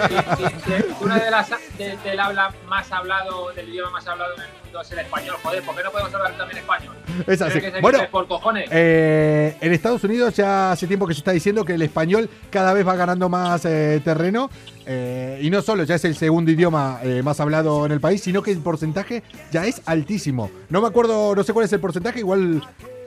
[0.67, 4.49] si una de las de- del habla más hablado, del idioma más hablado en el
[4.65, 6.95] mundo es el español, joder, ¿por qué no podemos hablar también español?
[7.27, 7.61] Es así.
[7.63, 8.69] Que Bueno, por cojones.
[8.71, 12.75] Eh, en Estados Unidos ya hace tiempo que se está diciendo que el español cada
[12.75, 14.51] vez va ganando más eh, terreno.
[14.87, 18.23] eh, y no solo ya es el segundo idioma eh, más hablado en el país,
[18.23, 20.51] sino que el porcentaje ya es altísimo.
[20.69, 22.61] No me acuerdo, no sé cuál es el porcentaje, igual.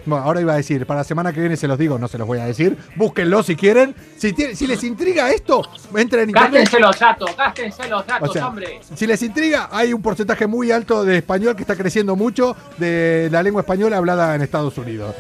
[0.08, 2.18] Bueno, ahora iba a decir, para la semana que viene se los digo, no se
[2.18, 2.78] los voy a decir.
[2.96, 3.94] Búsquenlo si quieren.
[4.18, 5.62] Si, tiene- si les intriga esto,
[5.96, 6.32] entren en.
[6.32, 8.80] Gástense los datos, gástense los datos, O sea, hombre.
[8.96, 13.28] si les intriga, hay un porcentaje muy alto de español que está creciendo mucho de
[13.32, 15.14] la lengua española hablada en Estados Unidos.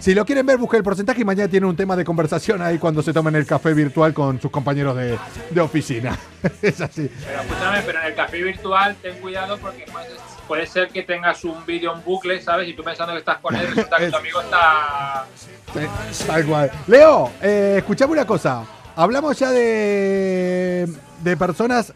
[0.00, 2.76] Si lo quieren ver, busquen el porcentaje y mañana tienen un tema de conversación ahí
[2.78, 5.16] cuando se tomen el café virtual con sus compañeros de,
[5.50, 6.18] de oficina.
[6.62, 7.08] es así.
[7.24, 10.08] Pero escúchame, pero en el café virtual ten cuidado porque puede,
[10.52, 12.68] puede ser que tengas un vídeo en bucle, ¿sabes?
[12.68, 15.24] Y tú pensando que estás con él, resulta que tu amigo está.
[15.34, 16.70] Sí, Tal cual.
[16.88, 18.62] Leo, eh, escuchame una cosa.
[18.94, 20.86] Hablamos ya de,
[21.22, 21.94] de personas,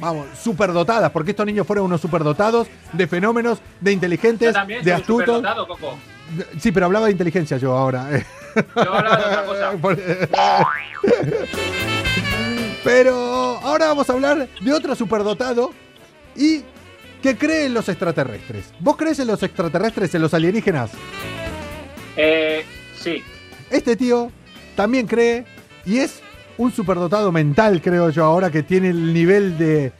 [0.00, 4.90] vamos, superdotadas, porque estos niños fueron unos superdotados, de fenómenos, de Yo inteligentes, también de
[4.90, 5.40] soy astutos.
[5.68, 5.96] Coco.
[6.58, 8.08] Sí, pero hablaba de inteligencia yo ahora.
[8.74, 9.70] Yo hablaba de otra cosa.
[12.82, 13.14] Pero
[13.62, 15.70] ahora vamos a hablar de otro superdotado
[16.34, 16.64] y
[17.22, 18.72] que cree en los extraterrestres.
[18.80, 20.90] ¿Vos crees en los extraterrestres, en los alienígenas?
[22.16, 22.64] Eh,
[22.98, 23.22] sí.
[23.70, 24.30] Este tío
[24.76, 25.44] también cree
[25.86, 26.20] y es
[26.58, 29.92] un superdotado mental, creo yo, ahora que tiene el nivel de,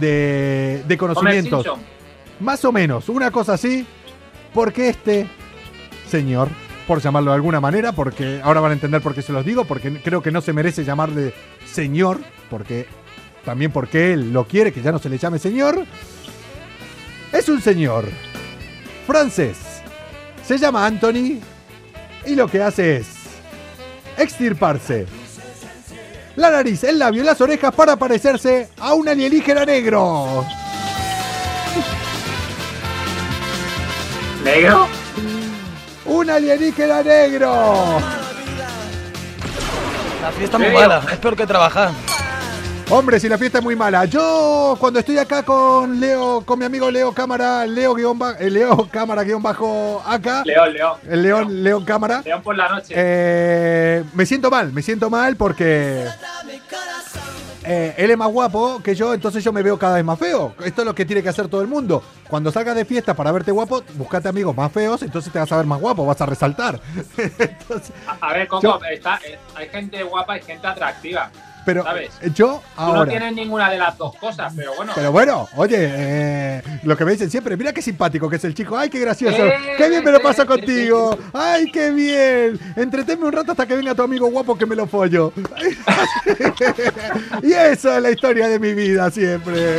[0.00, 1.66] de, de conocimientos.
[2.40, 3.86] Más o menos, una cosa así,
[4.54, 5.26] porque este
[6.08, 6.48] señor,
[6.86, 9.64] por llamarlo de alguna manera, porque ahora van a entender por qué se los digo,
[9.64, 11.34] porque creo que no se merece llamarle
[11.66, 12.20] señor,
[12.50, 12.86] porque
[13.44, 15.84] también porque él lo quiere, que ya no se le llame señor,
[17.32, 18.04] es un señor
[19.06, 19.56] francés.
[20.46, 21.40] Se llama Anthony
[22.26, 23.06] y lo que hace es
[24.18, 25.06] extirparse
[26.36, 30.46] la nariz, el labio y las orejas para parecerse a un alienígena negro.
[34.42, 34.88] ¿Negro?
[36.06, 38.00] ¡Un alienígena negro!
[40.22, 41.90] La fiesta es muy mala, es peor que trabajar.
[42.94, 44.04] Hombre, si la fiesta es muy mala.
[44.04, 48.50] Yo, cuando estoy acá con Leo, con mi amigo Leo Cámara, Leo, guion ba- eh,
[48.50, 50.98] Leo Cámara guion bajo acá, León, León.
[51.08, 52.92] el León, León Cámara, León por la noche.
[52.94, 56.06] eh, me siento mal, me siento mal porque
[57.64, 60.54] eh, él es más guapo que yo, entonces yo me veo cada vez más feo.
[60.62, 62.02] Esto es lo que tiene que hacer todo el mundo.
[62.28, 65.56] Cuando salgas de fiesta para verte guapo, buscate amigos más feos, entonces te vas a
[65.56, 66.78] ver más guapo, vas a resaltar.
[67.16, 71.30] Entonces, A, a ver, Coco, yo- está, eh, hay gente guapa y gente atractiva.
[71.64, 72.10] Pero ¿Sabes?
[72.34, 73.10] yo Tú no ahora.
[73.10, 74.92] tienes ninguna de las dos cosas, pero bueno.
[74.94, 78.54] Pero bueno, oye, eh, lo que me dicen siempre, mira qué simpático que es el
[78.54, 82.58] chico, ay, qué gracioso, Eh, qué bien me lo paso eh, contigo, ay, qué bien,
[82.76, 85.32] entretenme un rato hasta que venga tu amigo guapo que me lo follo.
[87.42, 89.52] y eso es la historia de mi vida siempre.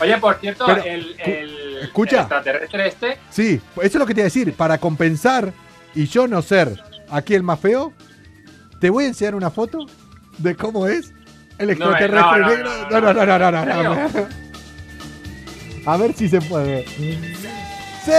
[0.00, 2.16] Oye, por cierto, Pero, el, cu- el, escucha.
[2.16, 5.52] el extraterrestre este, Sí, eso es lo que te iba a decir, para compensar
[5.94, 7.92] y yo no ser aquí el más feo,
[8.80, 9.86] te voy a enseñar una foto
[10.38, 11.12] de cómo es
[11.58, 12.70] el extraterrestre no, no, negro.
[12.90, 14.26] no, No, no, no, no, no.
[15.86, 16.84] A ver si se puede.
[16.86, 18.12] ¡Sí!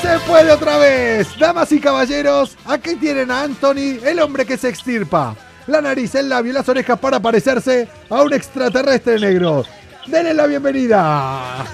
[0.00, 1.28] ¡Se puede otra vez!
[1.38, 5.34] Damas y caballeros, aquí tienen a Anthony, el hombre que se extirpa.
[5.66, 9.64] La nariz, el labio y las orejas para parecerse a un extraterrestre negro.
[10.06, 11.64] Denle la bienvenida.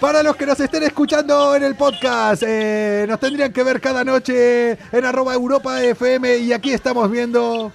[0.00, 4.04] Para los que nos estén escuchando en el podcast, eh, nos tendrían que ver cada
[4.04, 7.72] noche en arroba Europa FM y aquí estamos viendo...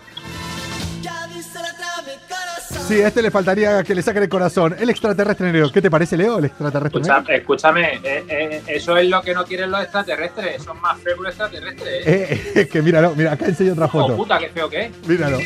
[2.91, 4.75] Sí, a este le faltaría que le saquen el corazón.
[4.77, 5.71] El extraterrestre negro.
[5.71, 6.39] ¿Qué te parece, Leo?
[6.39, 7.33] El extraterrestre Escucha- negro.
[7.35, 10.61] escúchame, eh, eh, eso es lo que no quieren los extraterrestres.
[10.61, 12.05] Son más feos los extraterrestres.
[12.05, 12.51] ¿eh?
[12.53, 14.17] Eh, que míralo, mira, acá enseño otra Oh, foto.
[14.17, 15.07] puta, qué feo que es.
[15.07, 15.37] Míralo.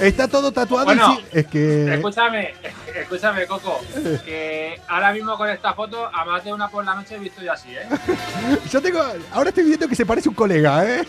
[0.00, 1.94] Está todo tatuado Bueno, y sí, es que...
[1.94, 2.54] Escúchame,
[3.00, 3.80] escúchame, Coco.
[4.24, 7.42] Que ahora mismo con esta foto, a más de una por la noche he visto
[7.42, 7.88] yo así, ¿eh?
[8.70, 9.02] Yo tengo...
[9.32, 11.02] Ahora estoy viendo que se parece un colega, ¿eh?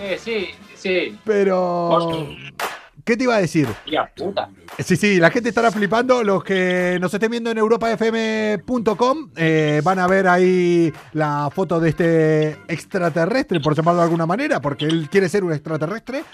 [0.00, 1.18] Eh, sí, sí.
[1.22, 1.88] Pero...
[1.90, 2.52] Hostia.
[3.06, 3.68] ¿Qué te iba a decir?
[3.84, 4.50] Tía puta.
[4.80, 6.24] Sí, sí, la gente estará flipando.
[6.24, 11.90] Los que nos estén viendo en europafm.com eh, van a ver ahí la foto de
[11.90, 16.24] este extraterrestre, por llamarlo de alguna manera, porque él quiere ser un extraterrestre.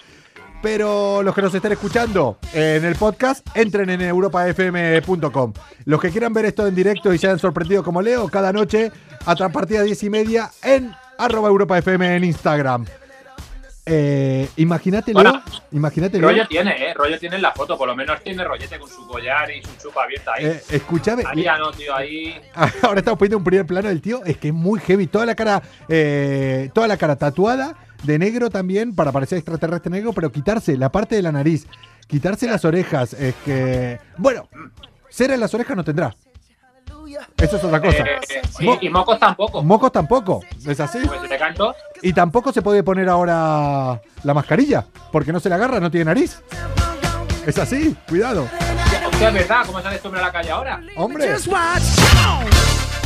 [0.63, 5.53] Pero los que nos estén escuchando en el podcast, entren en europafm.com.
[5.85, 8.91] Los que quieran ver esto en directo y se hayan sorprendido como Leo, cada noche
[9.27, 12.87] a partir de 10 y media en arroba europafm en Instagram.
[13.85, 15.23] Eh, imagínate, Leo.
[15.23, 15.43] Bueno,
[15.73, 16.29] imagínate, Leo.
[16.29, 16.95] Rollo tiene, ¿eh?
[16.95, 17.77] Rollo tiene en la foto.
[17.77, 20.47] Por lo menos tiene rollete con su collar y su chupa abierta ahí.
[20.47, 21.25] Eh, escúchame.
[21.27, 22.41] Ahí ya no, tío, ahí.
[22.83, 24.25] Ahora estamos poniendo un primer plano del tío.
[24.25, 25.09] Es que es muy heavy.
[25.09, 30.13] Toda la cara, eh, toda la cara tatuada de negro también para parecer extraterrestre negro,
[30.13, 31.67] pero quitarse la parte de la nariz,
[32.07, 33.15] quitarse las orejas.
[33.15, 34.49] Es que, bueno,
[35.09, 36.15] cera en las orejas no tendrá.
[37.37, 37.99] Eso es otra cosa.
[37.99, 39.63] Eh, sí, Mo- y mocos tampoco.
[39.63, 40.99] Mocos tampoco, es así.
[41.07, 41.75] Pues si te canto.
[42.03, 46.07] Y tampoco se puede poner ahora la mascarilla, porque no se la agarra, no tiene
[46.07, 46.41] nariz.
[47.47, 48.49] Es así, cuidado.
[49.07, 50.81] Hostia, es verdad, ¿cómo sales tú a la calle ahora?
[50.97, 51.27] Hombre.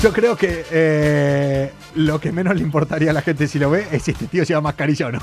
[0.02, 3.88] Yo creo que eh, lo que menos le importaría a la gente si lo ve
[3.90, 5.20] es si este tío lleva mascarilla o no.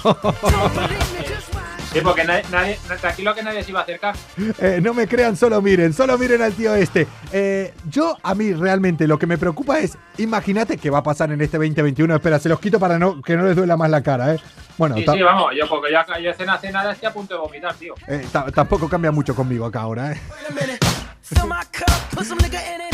[1.94, 4.16] Sí, porque nadie, nadie- tranquilo que nadie se iba a acercar.
[4.60, 7.08] Eh, no me crean, solo miren, solo miren al tío este.
[7.32, 11.32] Eh, yo, a mí realmente lo que me preocupa es, imagínate qué va a pasar
[11.32, 12.16] en este 2021.
[12.16, 14.40] Espera, se los quito para no, que no les duela más la cara, ¿eh?
[14.76, 17.76] Bueno, Sí, sí, vamos, yo porque ya yo cena cenada estoy a punto de vomitar,
[17.76, 17.94] tío.
[18.08, 20.22] eh, ta- tampoco cambia mucho conmigo acá ahora, ¿eh?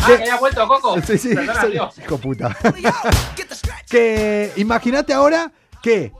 [0.02, 1.00] Ah, que ya ha vuelto, Coco.
[1.02, 1.90] Sí, sí, Perdona, soy- tío.
[2.04, 2.56] hijo puta.
[3.88, 5.50] que imagínate ahora
[5.82, 6.12] que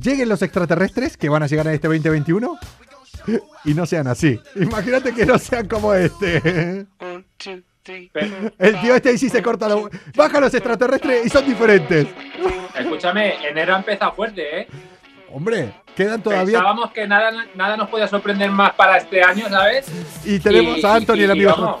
[0.00, 2.58] lleguen los extraterrestres que van a llegar en este 2021
[3.64, 4.38] y no sean así.
[4.56, 6.86] Imagínate que no sean como este.
[8.58, 9.76] El tío este ahí sí se corta la...
[10.14, 12.06] Baja los extraterrestres y son diferentes.
[12.78, 14.68] escúchame, enero ha empezado fuerte, ¿eh?
[15.32, 16.58] Hombre, quedan todavía...
[16.58, 19.86] Pensábamos que nada, nada nos podía sorprender más para este año, ¿sabes?
[20.24, 21.50] Y tenemos Y- a Anthony, y- el y amigo.
[21.50, 21.80] vamos,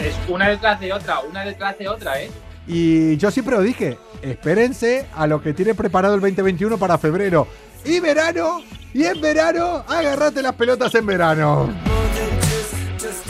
[0.00, 2.30] es una detrás de otra, una detrás de otra, ¿eh?
[2.66, 7.46] Y yo siempre lo dije, espérense a lo que tiene preparado el 2021 para febrero.
[7.84, 8.62] Y verano,
[8.94, 11.68] y en verano, agárrate las pelotas en verano.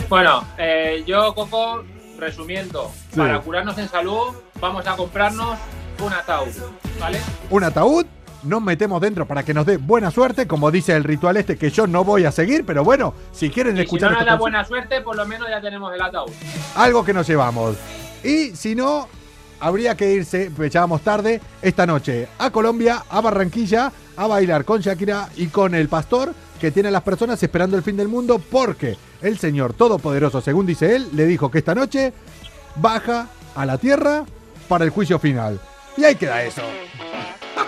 [0.09, 1.83] Bueno, eh, yo, Coco,
[2.19, 3.19] resumiendo, Sí.
[3.19, 5.59] para curarnos en salud, vamos a comprarnos
[6.01, 6.53] un ataúd,
[7.01, 7.19] ¿vale?
[7.51, 8.07] Un ataúd,
[8.45, 11.71] nos metemos dentro para que nos dé buena suerte, como dice el ritual este que
[11.71, 14.37] yo no voy a seguir, pero bueno, si quieren Y si no escuchar nos da
[14.37, 16.31] buena suerte, por lo menos ya tenemos el ataúd.
[16.77, 17.77] algo que nos llevamos.
[18.23, 19.09] Y si no,
[19.61, 24.65] habría que irse, pues ya vamos tarde, esta noche a Colombia, a Barranquilla, a bailar
[24.65, 28.09] con Shakira y con el pastor que tiene a las personas esperando el fin del
[28.09, 32.13] mundo porque el Señor Todopoderoso, según dice él, le dijo que esta noche
[32.77, 34.25] baja a la tierra
[34.69, 35.61] para el juicio final.
[35.97, 36.63] Y ahí queda eso.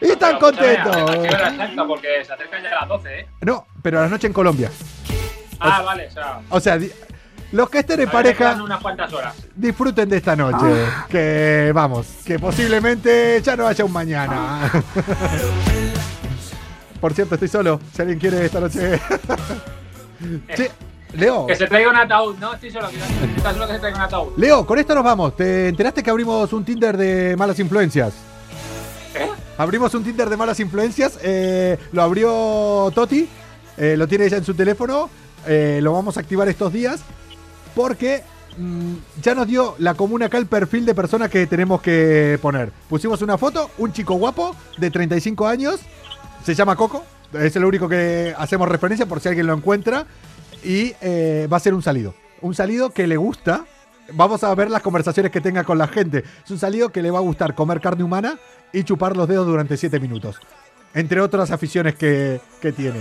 [0.00, 0.90] y tan Pero, escúchame, ¿a- contento.
[0.90, 1.86] a qué hora exacta?
[1.86, 3.26] Porque se acercan ya las 12, ¿eh?
[3.42, 4.70] No, pero a la noche en Colombia.
[5.60, 6.78] Ah, vale, o sea, O sea,
[7.52, 8.38] los que estén en pareja...
[8.38, 9.34] quedan unas cuantas horas.
[9.54, 10.66] disfruten de esta noche.
[11.08, 14.70] Que vamos, que posiblemente ya no haya un mañana.
[17.00, 17.80] Por cierto, estoy solo.
[17.94, 19.00] Si alguien quiere esta noche.
[20.54, 20.70] Che,
[21.12, 22.54] Leo, Que se traiga un ataúd, ¿no?
[22.54, 22.96] Estoy solo, que
[23.36, 24.32] está solo que se traiga un ataúd.
[24.36, 25.36] Leo, con esto nos vamos.
[25.36, 28.14] ¿Te enteraste que abrimos un Tinder de malas influencias?
[29.14, 29.28] ¿Eh?
[29.58, 31.18] Abrimos un Tinder de malas influencias.
[31.22, 33.28] eh, lo abrió Toti.
[33.76, 35.08] eh, lo tiene ella en su teléfono.
[35.46, 37.00] eh, lo vamos a activar estos días.
[37.76, 38.22] Porque
[38.56, 42.72] mm, ya nos dio la comuna acá el perfil de persona que tenemos que poner.
[42.88, 45.80] Pusimos una foto, un chico guapo de 35 años.
[46.42, 47.04] Se llama Coco.
[47.34, 50.06] Es el único que hacemos referencia por si alguien lo encuentra.
[50.64, 52.14] Y eh, va a ser un salido.
[52.40, 53.66] Un salido que le gusta.
[54.14, 56.24] Vamos a ver las conversaciones que tenga con la gente.
[56.42, 58.38] Es un salido que le va a gustar comer carne humana
[58.72, 60.40] y chupar los dedos durante 7 minutos.
[60.94, 63.00] Entre otras aficiones que, que tiene.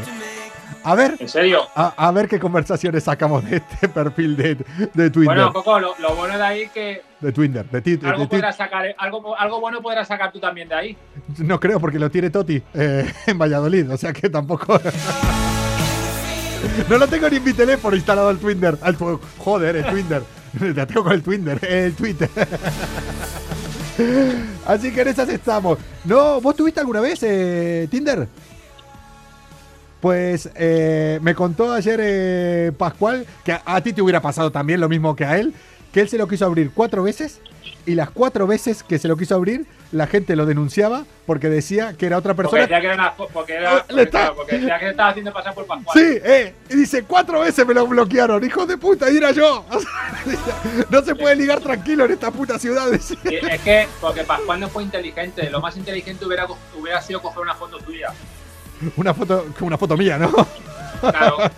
[0.83, 1.61] A ver, ¿En serio?
[1.75, 4.55] a, a ver qué conversaciones sacamos de este perfil de,
[4.93, 5.35] de Twitter.
[5.35, 8.27] Bueno, Coco, lo, lo bueno de ahí es que de Twitter, de, ti- de algo,
[8.55, 10.97] sacar, algo, algo bueno podrás sacar tú también de ahí.
[11.39, 14.79] No creo porque lo tiene Toti eh, en Valladolid, o sea que tampoco.
[16.89, 18.77] no lo tengo ni en mi teléfono instalado el Twitter.
[18.81, 18.95] Al
[19.39, 20.21] Joder, el Twitter.
[20.73, 22.29] Ya tengo con el Twitter, el Twitter.
[24.65, 25.77] Así que en esas estamos.
[26.05, 28.25] No, ¿vos tuviste alguna vez eh, Tinder?
[30.01, 34.79] Pues eh, me contó ayer eh, Pascual que a, a ti te hubiera pasado también
[34.79, 35.53] lo mismo que a él,
[35.91, 37.39] que él se lo quiso abrir cuatro veces
[37.87, 41.93] y las cuatro veces que se lo quiso abrir la gente lo denunciaba porque decía
[41.93, 42.61] que era otra Porque persona.
[42.63, 43.13] decía que era una.
[43.13, 45.97] Porque, era, Ah, porque, está- claro, porque decía que estaba haciendo pasar por Pascual.
[45.97, 49.65] Sí, eh, y dice, cuatro veces me lo bloquearon, hijo de puta, y era yo.
[50.89, 52.93] no se puede ligar tranquilo en esta puta ciudad.
[52.93, 53.13] Es
[53.63, 55.49] que, porque Pascual no fue inteligente.
[55.49, 56.45] Lo más inteligente hubiera,
[56.77, 58.09] hubiera sido coger una foto tuya.
[58.97, 60.31] Una foto, una foto mía, ¿no?
[61.01, 61.37] Claro.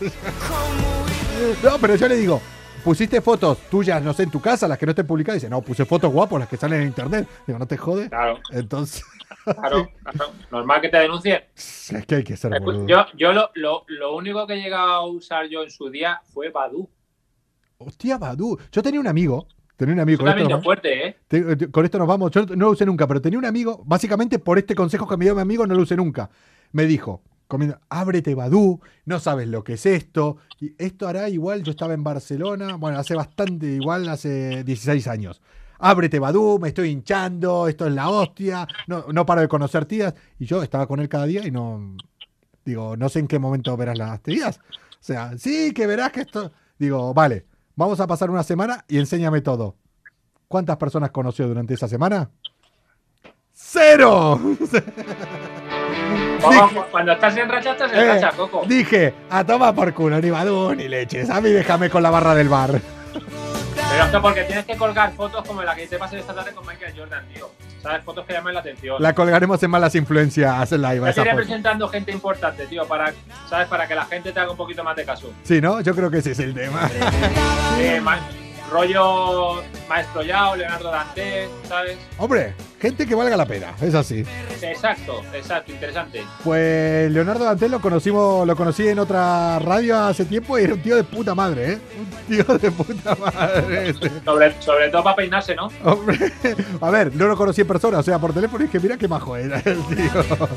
[1.63, 2.41] No, pero yo le digo,
[2.84, 5.39] pusiste fotos tuyas, no sé, en tu casa, las que no estén publicadas.
[5.41, 7.28] Dice, no, puse fotos guapos, las que salen en internet.
[7.45, 8.09] Digo, no te jode.
[8.09, 9.03] Claro, Entonces,
[9.43, 10.32] claro, claro.
[10.51, 11.43] Normal que te denuncien.
[11.55, 12.51] es que hay que ser.
[12.88, 16.20] Yo, yo lo, lo, lo único que he llegado a usar yo en su día
[16.34, 16.89] fue Badu.
[17.78, 18.57] Hostia, Badu.
[18.72, 19.47] Yo tenía un amigo.
[19.76, 20.26] Tenía un amigo.
[20.26, 21.18] Con esto, es fuerte, ¿eh?
[21.28, 22.32] te- te- con esto nos vamos.
[22.32, 23.84] Yo no lo usé nunca, pero tenía un amigo.
[23.86, 26.30] Básicamente por este consejo que me dio mi amigo, no lo usé nunca.
[26.78, 30.38] Me dijo, comiendo, ábrete Badu, no sabes lo que es esto.
[30.59, 35.41] Y esto hará igual, yo estaba en Barcelona, bueno, hace bastante, igual hace 16 años.
[35.80, 40.13] Ábrete Badu, me estoy hinchando, esto es la hostia, no, no paro de conocer tías.
[40.38, 41.97] Y yo estaba con él cada día y no,
[42.63, 44.59] digo, no sé en qué momento verás las tías.
[44.69, 46.51] O sea, sí, que verás que esto...
[46.78, 49.78] Digo, vale, vamos a pasar una semana y enséñame todo.
[50.47, 52.30] ¿Cuántas personas conoció durante esa semana?
[53.51, 54.39] ¡Cero!
[56.41, 58.63] Como Cuando estás en racha, estás en Eh, racha, Coco.
[58.67, 61.29] Dije, a tomar por culo, ni Badoo ni leches.
[61.29, 62.79] A mí déjame con la barra del bar.
[63.89, 66.51] Pero es que porque tienes que colgar fotos como la que te pasé esta tarde
[66.51, 67.49] con Michael Jordan, tío.
[67.81, 68.03] ¿Sabes?
[68.03, 69.01] Fotos que llaman la atención.
[69.01, 71.13] La colgaremos en malas influencias en live.
[71.13, 73.13] Te iré presentando gente importante, tío, para,
[73.49, 73.67] ¿sabes?
[73.67, 75.31] Para que la gente te haga un poquito más de caso.
[75.43, 75.79] Sí, ¿no?
[75.81, 76.89] Yo creo que ese es el tema.
[77.79, 78.01] Eh,
[78.71, 81.97] rollo Maestro Yao, Leonardo Dantes, ¿sabes?
[82.17, 84.23] Hombre, gente que valga la pena, es así.
[84.61, 86.23] Exacto, exacto, interesante.
[86.43, 90.82] Pues Leonardo Dantel lo conocimos, lo conocí en otra radio hace tiempo y era un
[90.82, 91.80] tío de puta madre, ¿eh?
[91.99, 93.89] Un tío de puta madre.
[93.89, 94.11] este.
[94.23, 95.69] Sobre, sobre todo para peinarse, ¿no?
[95.84, 96.32] Hombre,
[96.82, 99.07] a ver, no lo conocí en persona, o sea, por teléfono y que mira qué
[99.07, 100.49] majo era el tío.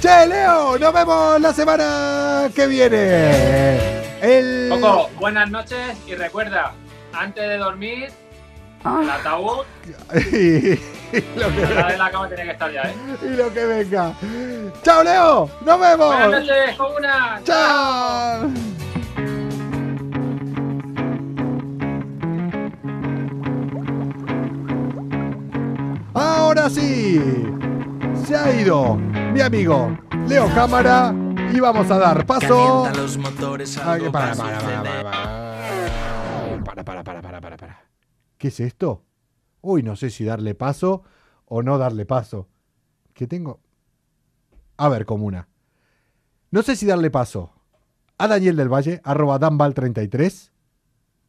[0.00, 4.02] Che, Leo, nos vemos la semana que viene.
[4.20, 4.68] El...
[4.70, 6.74] Coco, buenas noches y recuerda,
[7.12, 8.10] antes de dormir,
[8.84, 9.64] el ataúd,
[10.32, 10.70] y,
[11.38, 12.94] lo que, la de la cama tiene que estar ya, ¿eh?
[13.22, 14.12] y lo que venga.
[14.82, 16.30] Chao, Leo, nos Buenas vemos.
[16.30, 17.40] noches, con una.
[17.44, 18.50] Chao.
[26.14, 27.20] Ahora sí,
[28.24, 29.96] se ha ido mi amigo
[30.28, 31.12] Leo Cámara
[31.52, 32.82] y vamos a dar paso.
[32.84, 34.34] Calienta los motores, Ah, para,
[36.64, 37.83] para, para, para, para, para.
[38.44, 39.06] ¿Qué es esto?
[39.62, 41.02] Uy, no sé si darle paso
[41.46, 42.46] o no darle paso.
[43.14, 43.62] ¿Qué tengo?
[44.76, 45.48] A ver, comuna.
[46.50, 47.54] No sé si darle paso
[48.18, 50.50] a Daniel del Valle, arroba danval33,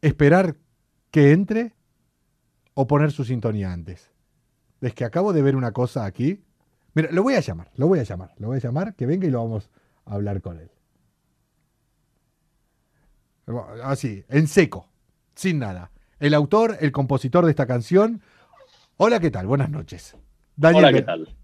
[0.01, 0.57] esperar
[1.09, 1.74] que entre
[2.74, 4.11] o poner su sintonía antes.
[4.82, 6.43] Es que acabo de ver una cosa aquí.
[6.95, 9.26] Mira, lo voy a llamar, lo voy a llamar, lo voy a llamar, que venga
[9.26, 9.70] y lo vamos
[10.03, 10.70] a hablar con él.
[13.84, 14.89] Así, en seco,
[15.34, 15.91] sin nada.
[16.20, 18.22] El autor, el compositor de esta canción.
[18.97, 19.47] Hola, ¿qué tal?
[19.47, 20.16] Buenas noches.
[20.55, 21.36] Daniel, Hola, ¿qué tal?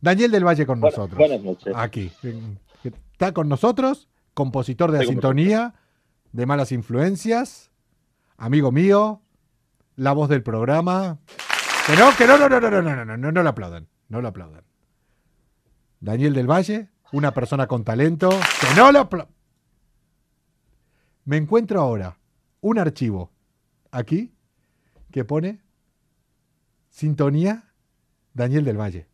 [0.00, 1.18] Daniel del Valle con nosotros.
[1.18, 1.72] Buenas noches.
[1.76, 2.10] Aquí.
[3.12, 5.74] Está con nosotros, compositor de la sintonía,
[6.32, 7.70] de malas influencias,
[8.36, 9.22] amigo mío,
[9.96, 11.18] la voz del programa.
[11.86, 13.88] Que no, que no, no, no, no, no, no, no, no, no, no lo aplaudan,
[14.08, 14.64] no lo aplaudan.
[16.00, 19.34] Daniel del Valle, una persona con talento, que no lo aplaudan.
[21.26, 22.18] Me encuentro ahora
[22.60, 23.33] un archivo
[23.94, 24.32] aquí
[25.10, 25.60] que pone
[26.90, 27.64] sintonía
[28.32, 29.06] Daniel del Valle.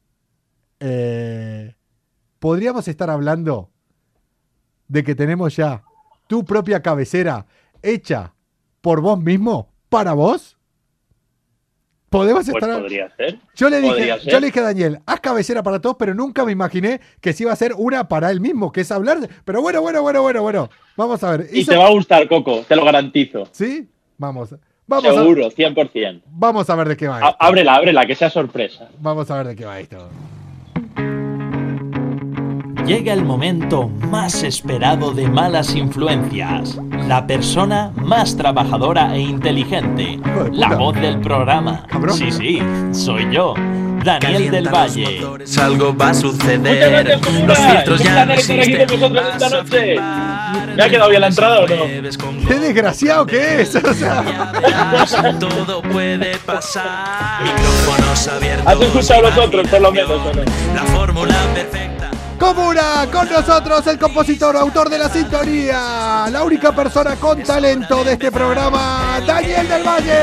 [0.81, 1.75] Eh,
[2.39, 3.71] podríamos estar hablando
[4.89, 5.83] de que tenemos ya
[6.27, 7.47] tu propia cabecera
[7.83, 8.35] hecha
[8.81, 10.57] por vos mismo, para vos.
[12.09, 12.81] Podemos Pues estar.
[12.81, 13.39] podría ser.
[13.55, 14.21] Yo le, dije, ser.
[14.33, 17.45] yo le dije a Daniel, haz cabecera para todos, pero nunca me imaginé que se
[17.45, 19.21] iba a hacer una para él mismo, que es hablar.
[19.21, 20.71] de- Pero bueno, bueno, bueno, bueno, bueno.
[20.97, 21.49] Vamos a ver.
[21.53, 23.47] Y te va a gustar, Coco, te lo garantizo.
[23.53, 23.89] ¿Sí?
[24.19, 24.55] Vamos.
[24.91, 26.21] Vamos a, Seguro, 100%.
[26.33, 27.37] vamos a ver de qué va A- esto.
[27.39, 28.89] ábrela, ábrela, que sea sorpresa.
[28.99, 29.97] Vamos a ver de qué va esto.
[32.87, 36.77] llega el momento más esperado de malas influencias.
[37.07, 40.19] La persona más trabajadora e inteligente.
[40.53, 41.87] La voz del programa.
[42.11, 42.59] Sí, sí,
[42.91, 43.55] soy yo.
[44.05, 45.21] Daniel del Valle.
[45.61, 47.19] Algo va a suceder.
[47.47, 48.81] Los filtros ya no existen.
[48.81, 49.97] esta noche.
[50.77, 52.49] ¿Me ha quedado bien la entrada o no?
[52.49, 53.75] ¡Qué desgraciado que es!
[53.81, 57.43] O sea, Todo puede pasar.
[57.43, 58.67] Micrófonos abiertos.
[58.67, 60.43] ¿Has escuchado los otros, por lo menos, o no?
[60.75, 62.11] La fórmula perfecta.
[62.39, 68.13] Comuna, con nosotros el compositor, autor de la sintonía, la única persona con talento de
[68.13, 70.19] este programa, Daniel del Valle.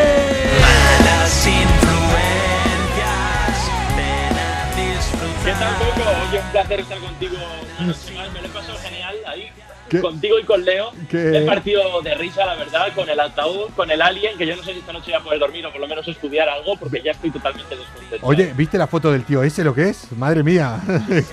[5.47, 6.09] ¿Qué tal, Coco?
[6.27, 8.33] Oye, un placer estar contigo una noche más.
[8.33, 9.49] Me lo he pasado genial ahí.
[9.87, 10.01] ¿Qué?
[10.01, 10.91] Contigo y con Leo.
[11.09, 11.37] ¿Qué?
[11.37, 14.63] He partido de risa, la verdad, con el ataúd, con el alien, que yo no
[14.63, 17.01] sé si esta noche voy a poder dormir o por lo menos estudiar algo, porque
[17.01, 18.27] ya estoy totalmente descontento.
[18.27, 20.11] Oye, ¿viste la foto del tío ese lo que es?
[20.17, 20.81] Madre mía.
[20.85, 21.23] Madre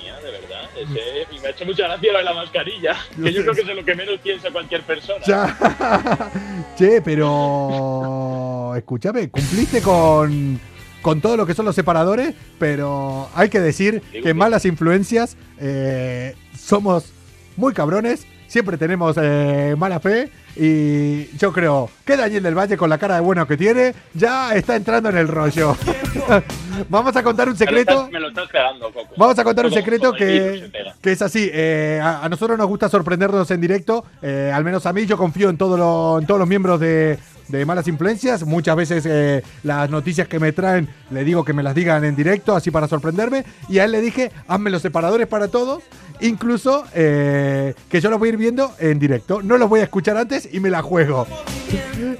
[0.00, 0.70] mía, de verdad.
[0.76, 3.60] Ese, y me ha hecho mucha gracia lo de la mascarilla, que yo creo que
[3.62, 5.24] es lo que menos piensa cualquier persona.
[5.26, 6.30] Ya.
[6.78, 8.72] che, pero.
[8.76, 10.77] Escúchame, cumpliste con.
[11.02, 16.34] Con todo lo que son los separadores, pero hay que decir que malas influencias eh,
[16.58, 17.12] somos
[17.56, 22.90] muy cabrones, siempre tenemos eh, mala fe y yo creo que Daniel del Valle con
[22.90, 25.76] la cara de bueno que tiene ya está entrando en el rollo.
[26.88, 28.08] Vamos a contar un secreto.
[28.12, 29.14] Me lo estás pegando, Coco.
[29.16, 30.70] Vamos a contar un secreto que,
[31.00, 31.50] que es así.
[31.52, 34.04] eh, a, a nosotros nos gusta sorprendernos en directo.
[34.22, 37.18] eh, al menos a mí, yo confío en, todo lo- en todos los miembros de,
[37.48, 38.44] de Malas Influencias.
[38.44, 42.14] Muchas veces eh, las noticias que me traen le digo que me las digan en
[42.14, 43.44] directo, así para sorprenderme.
[43.68, 45.82] Y a él le dije, hazme los separadores para todos.
[46.20, 49.42] Incluso eh, que yo los voy a ir viendo en directo.
[49.42, 51.26] No los voy a escuchar antes y me la juego.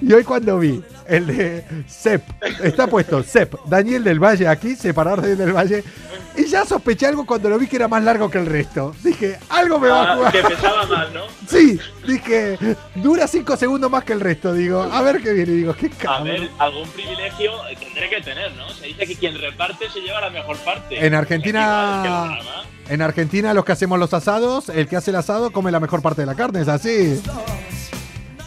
[0.01, 2.23] Y hoy cuando vi el de Sep,
[2.63, 5.85] está puesto Sep, Daniel del Valle aquí, separador de Daniel del Valle,
[6.37, 8.95] y ya sospeché algo cuando lo vi que era más largo que el resto.
[9.03, 10.33] Dije, algo me va a Ah, jugar.
[10.33, 11.23] que pesaba más, ¿no?
[11.49, 12.59] Sí, dije,
[12.95, 14.53] dura cinco segundos más que el resto.
[14.53, 15.53] Digo, a ver qué viene.
[15.53, 16.25] Digo, qué A cabrón.
[16.29, 17.51] ver, algún privilegio
[17.81, 18.69] tendré que tener, ¿no?
[18.71, 21.05] Se dice que quien reparte se lleva la mejor parte.
[21.05, 22.39] En Argentina,
[22.89, 26.03] en Argentina los que hacemos los asados, el que hace el asado come la mejor
[26.03, 27.21] parte de la carne, es así.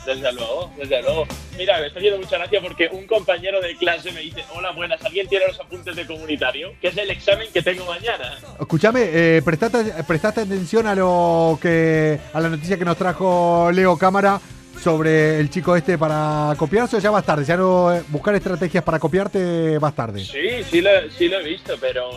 [0.06, 1.28] Desde luego, desde luego.
[1.58, 5.04] Mira, me está haciendo mucha gracia porque un compañero de clase me dice, hola, buenas,
[5.04, 6.74] ¿alguien tiene los apuntes de comunitario?
[6.82, 8.38] Que es el examen que tengo mañana.
[8.60, 13.98] Escúchame, eh, prestate, prestaste atención a lo que a la noticia que nos trajo Leo
[13.98, 14.40] Cámara
[14.80, 18.84] sobre el chico este para copiarse o ya vas tarde, ya no eh, buscar estrategias
[18.84, 20.24] para copiarte vas tarde.
[20.24, 22.10] Sí, sí lo, sí lo he visto, pero...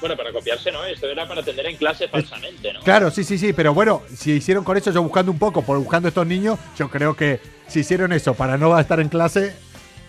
[0.00, 2.80] Bueno, para copiarse no, esto era para atender en clase falsamente, ¿no?
[2.80, 5.78] Claro, sí, sí, sí, pero bueno, si hicieron con eso, yo buscando un poco, por
[5.78, 9.54] buscando estos niños, yo creo que si hicieron eso para no estar en clase,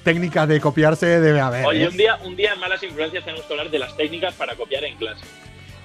[0.03, 1.66] técnicas de copiarse debe haber.
[1.66, 1.88] Oye, ¿eh?
[1.88, 4.84] un día, un día en Malas Influencias tenemos que hablar de las técnicas para copiar
[4.84, 5.24] en clase.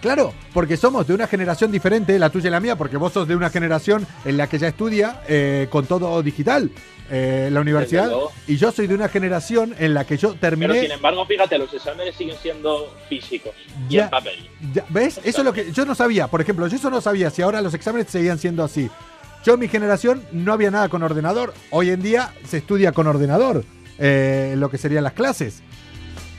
[0.01, 3.27] Claro, porque somos de una generación diferente, la tuya y la mía, porque vos sos
[3.27, 6.71] de una generación en la que ya estudia eh, con todo digital
[7.11, 8.11] eh, la universidad,
[8.47, 10.93] y yo soy de una generación en la que yo Pero sin terminé.
[10.95, 13.53] embargo, fíjate, los exámenes siguen siendo físicos
[13.89, 14.05] y Ya.
[14.05, 14.49] en papel.
[14.75, 15.19] Ya, ¿Ves?
[15.25, 16.29] Eso es lo que yo no sabía.
[16.29, 18.91] Por ejemplo, yo eso no sabía si ahora los exámenes seguían siendo así.
[19.45, 21.55] Yo en mi generación no había nada con ordenador.
[21.71, 23.65] Hoy en día se estudia con ordenador,
[23.99, 25.63] eh, lo que serían las clases.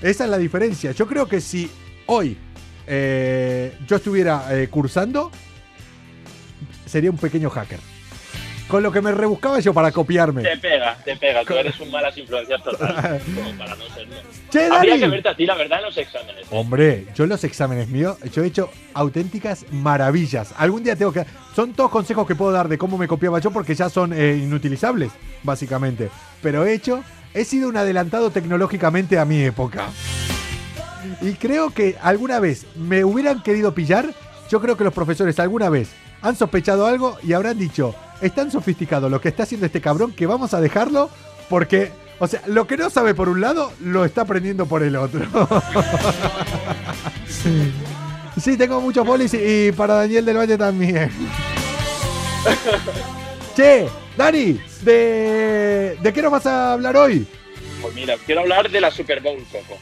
[0.03, 0.91] Esa es la diferencia.
[0.91, 1.69] Yo creo que si
[2.05, 2.37] hoy
[2.89, 5.31] eh, yo estuviera eh, cursando,
[6.85, 7.79] sería un pequeño hacker.
[8.67, 10.43] Con lo que me rebuscaba yo para copiarme.
[10.43, 11.43] Te pega, te pega.
[11.43, 13.19] Tú eres un malas influencias total.
[13.35, 14.15] como para no serlo.
[14.51, 15.01] Che, Habría Dani.
[15.01, 16.45] que verte a ti, la verdad, en los exámenes.
[16.51, 20.53] Hombre, yo en los exámenes míos, yo he hecho auténticas maravillas.
[20.55, 21.25] Algún día tengo que...
[21.55, 24.39] Son todos consejos que puedo dar de cómo me copiaba yo porque ya son eh,
[24.39, 25.11] inutilizables,
[25.41, 26.09] básicamente.
[26.43, 29.87] Pero he hecho, he sido un adelantado tecnológicamente a mi época.
[31.21, 34.13] Y creo que alguna vez me hubieran querido pillar,
[34.49, 35.89] yo creo que los profesores alguna vez
[36.21, 40.11] han sospechado algo y habrán dicho, es tan sofisticado lo que está haciendo este cabrón
[40.13, 41.09] que vamos a dejarlo
[41.49, 44.95] porque, o sea, lo que no sabe por un lado, lo está aprendiendo por el
[44.95, 45.25] otro.
[48.41, 51.11] sí, tengo muchos bolis y, y para Daniel del Valle también.
[53.55, 57.27] che, Dani, ¿de, ¿de qué nos vas a hablar hoy?
[57.81, 59.79] Pues mira, quiero hablar de la Super Bowl, Coco.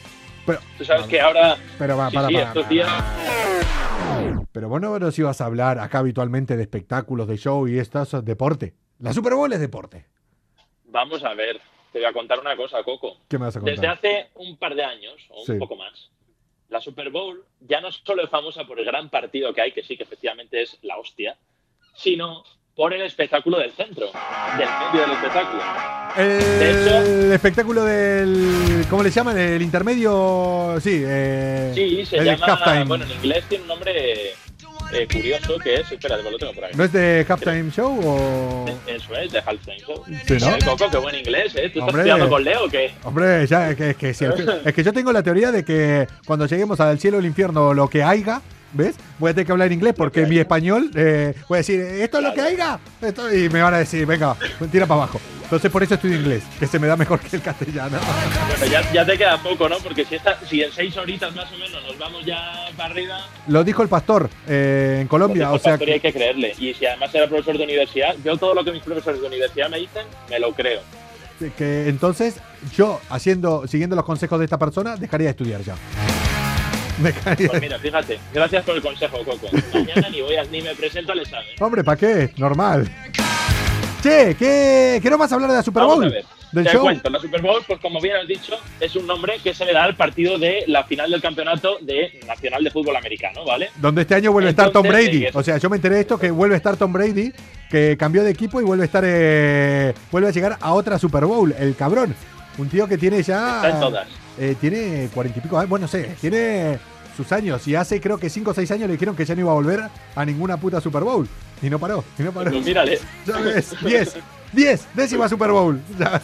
[0.48, 1.58] Pero, Tú sabes que ahora.
[1.78, 2.74] pero va, sí, para, sí, para, estos para.
[2.74, 4.48] días.
[4.50, 8.00] Pero vos no nos ibas a hablar acá habitualmente de espectáculos, de show y esto
[8.02, 8.74] es deporte.
[8.98, 10.06] La Super Bowl es deporte.
[10.86, 11.60] Vamos a ver,
[11.92, 13.18] te voy a contar una cosa, Coco.
[13.28, 13.74] ¿Qué me vas a contar?
[13.74, 15.52] Desde hace un par de años, o un Sí.
[15.58, 16.10] poco más,
[16.70, 19.82] la Super Bowl ya no solo es famosa por el gran partido que hay, que
[19.82, 21.36] sí que efectivamente es la hostia,
[21.94, 22.42] sino
[22.78, 24.06] por el espectáculo del centro,
[24.56, 25.62] del medio del espectáculo.
[26.16, 28.86] El espectáculo del.
[28.88, 29.36] ¿Cómo le llaman?
[29.36, 30.76] El intermedio.
[30.80, 32.84] Sí, eh, Sí, se el llama.
[32.86, 34.30] Bueno, en inglés tiene un nombre
[34.92, 35.90] eh, curioso que es.
[35.90, 36.70] Espera, lo tengo por ahí.
[36.76, 38.66] ¿No es de Halftime Show o.?
[38.86, 40.04] Eso es, de Halftime Show.
[40.28, 40.48] Sí, ¿no?
[40.54, 41.70] Eh, Coco, qué buen inglés, ¿eh?
[41.70, 42.02] ¿Tú estás Hombre.
[42.02, 42.92] estudiando con Leo o qué?
[43.02, 46.06] Hombre, ya, es que, es, que, el- es que yo tengo la teoría de que
[46.24, 48.40] cuando lleguemos al cielo o el infierno, lo que haya,
[48.72, 48.96] ¿ves?
[49.18, 52.24] Voy a tener que hablar inglés porque mi español, eh, voy a decir, ¿esto es
[52.24, 52.78] lo que haya?
[53.00, 54.36] Esto, y me van a decir, venga,
[54.70, 55.20] tira para abajo.
[55.48, 57.98] Entonces por eso estudio inglés, que se me da mejor que el castellano.
[58.48, 59.78] Bueno, ya, ya te queda poco, ¿no?
[59.78, 63.26] Porque si, esta, si en seis horitas más o menos nos vamos ya para arriba,
[63.46, 66.54] Lo dijo el pastor eh, en Colombia, o sea, factoría hay que creerle.
[66.58, 69.70] Y si además era profesor de universidad, yo todo lo que mis profesores de universidad
[69.70, 70.82] me dicen, me lo creo.
[71.56, 72.40] que entonces
[72.76, 75.76] yo, haciendo, siguiendo los consejos de esta persona, dejaría de estudiar ya.
[77.00, 79.48] Pues mira, fíjate, gracias por el consejo, Coco.
[79.72, 81.46] Mañana ni voy a, ni me presento al examen.
[81.60, 82.30] Hombre, ¿para qué?
[82.36, 82.88] Normal.
[84.02, 86.06] Che, ¿qué, ¿qué no vas a hablar de la Super Vamos Bowl?
[86.06, 86.24] a ver.
[86.52, 86.80] Del Te show.
[86.82, 89.72] cuento, la Super Bowl, pues como bien has dicho, es un nombre que se le
[89.74, 93.68] da al partido de la final del campeonato de Nacional de Fútbol Americano, ¿vale?
[93.76, 95.26] Donde este año vuelve a estar Tom Brady.
[95.26, 97.32] eh, O sea, yo me enteré de esto que vuelve a estar Tom Brady,
[97.68, 101.26] que cambió de equipo y vuelve a estar, eh, vuelve a llegar a otra Super
[101.26, 102.14] Bowl, el cabrón.
[102.56, 103.56] Un tío que tiene ya.
[103.56, 104.08] Está en todas.
[104.38, 106.78] Eh, tiene cuarenta y pico años, bueno, no sé, tiene
[107.16, 107.66] sus años.
[107.66, 109.54] Y hace creo que cinco o seis años le dijeron que ya no iba a
[109.54, 109.80] volver
[110.14, 111.28] a ninguna puta Super Bowl.
[111.62, 112.50] Y no paró, y no paró.
[112.50, 112.98] Pues mírale.
[113.26, 114.16] Ya ves, 10,
[114.52, 115.80] 10, décima Super Bowl.
[115.98, 116.20] Ya.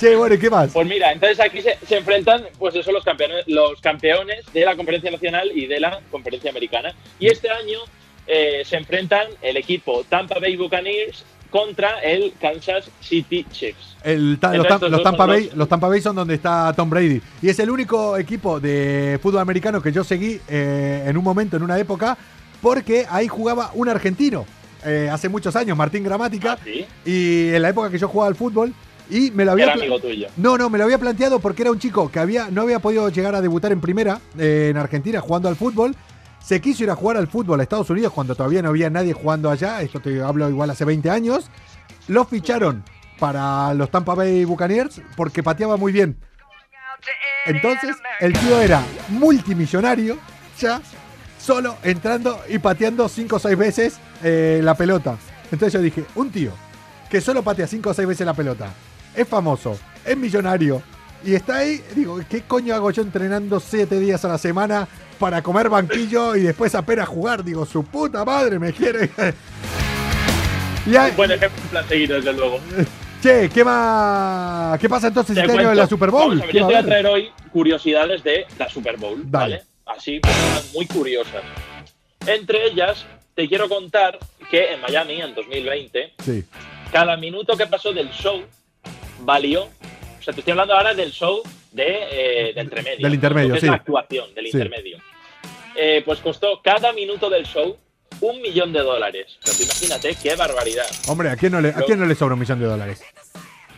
[0.00, 0.72] che, bueno, ¿y qué más?
[0.72, 4.74] Pues mira, entonces aquí se, se enfrentan, pues eso, los campeones, los campeones de la
[4.74, 6.94] conferencia nacional y de la conferencia americana.
[7.18, 7.80] Y este año
[8.26, 11.24] eh, se enfrentan el equipo Tampa Bay Buccaneers
[11.56, 13.96] contra el Kansas City Chiefs.
[14.02, 17.20] El ta- los, Tam- Tampa Bay, los- Tampa Bay son donde está Tom Brady.
[17.42, 21.56] Y es el único equipo de fútbol americano que yo seguí eh, en un momento,
[21.56, 22.16] en una época,
[22.60, 24.44] porque ahí jugaba un argentino.
[24.84, 26.52] eh, hace muchos años, Martín Gramática.
[26.52, 26.84] ¿Ah, ¿sí?
[27.04, 28.72] Y en la época que yo jugaba al fútbol.
[29.08, 29.66] Y me lo había.
[29.66, 30.26] Era amigo tuyo.
[30.36, 33.08] No, no, me lo había planteado porque era un chico que había, no había podido
[33.08, 35.94] llegar a debutar en primera eh, en Argentina jugando al fútbol.
[36.46, 39.12] Se quiso ir a jugar al fútbol a Estados Unidos cuando todavía no había nadie
[39.12, 39.82] jugando allá.
[39.82, 41.50] Esto te hablo igual hace 20 años.
[42.06, 42.84] Lo ficharon
[43.18, 46.16] para los Tampa Bay Buccaneers porque pateaba muy bien.
[47.46, 50.18] Entonces, el tío era multimillonario,
[50.60, 50.80] ya,
[51.36, 55.16] solo entrando y pateando 5 o 6 veces eh, la pelota.
[55.50, 56.52] Entonces yo dije, un tío
[57.10, 58.72] que solo patea 5 o 6 veces la pelota,
[59.16, 60.80] es famoso, es millonario
[61.26, 64.86] y está ahí, digo, ¿qué coño hago yo entrenando 7 días a la semana
[65.18, 67.42] para comer banquillo y después apenas jugar?
[67.44, 69.10] Digo, su puta madre me quiere.
[70.86, 72.60] y ahí- Buen ejemplo seguir, desde luego.
[73.22, 74.78] che, ¿qué más?
[74.78, 76.28] ¿Qué pasa entonces Te este año en la Super Bowl?
[76.28, 79.22] Vamos a ver, ¿Qué yo te voy a traer hoy curiosidades de la Super Bowl,
[79.24, 79.56] Dale.
[79.56, 79.64] ¿vale?
[79.98, 80.20] Así,
[80.74, 81.42] muy curiosas.
[82.26, 83.04] Entre ellas,
[83.34, 84.18] te quiero contar
[84.50, 86.44] que en Miami, en 2020, Sí.
[86.92, 88.42] cada minuto que pasó del show
[89.20, 89.68] valió.
[90.26, 92.96] O sea, te estoy hablando ahora del show de, eh, de.
[92.98, 93.58] Del intermedio, sí.
[93.58, 94.56] Es la actuación del Sí.
[94.56, 94.98] intermedio.
[95.76, 97.76] Eh, pues costó cada minuto del show
[98.22, 99.38] un millón de dólares.
[99.44, 100.84] O sea, imagínate qué barbaridad.
[101.06, 103.04] Hombre, ¿a quién, no le, ¿a quién no le sobra un millón de dólares?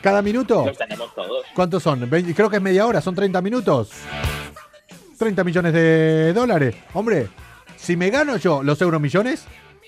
[0.00, 0.64] ¿Cada minuto?
[0.64, 1.44] Los tenemos todos.
[1.54, 2.08] ¿Cuántos son?
[2.08, 3.90] Veinte- creo que es media hora, son 30 minutos.
[5.18, 6.76] 30 millones de dólares.
[6.94, 7.28] Hombre,
[7.76, 9.44] si me gano yo los euromillones,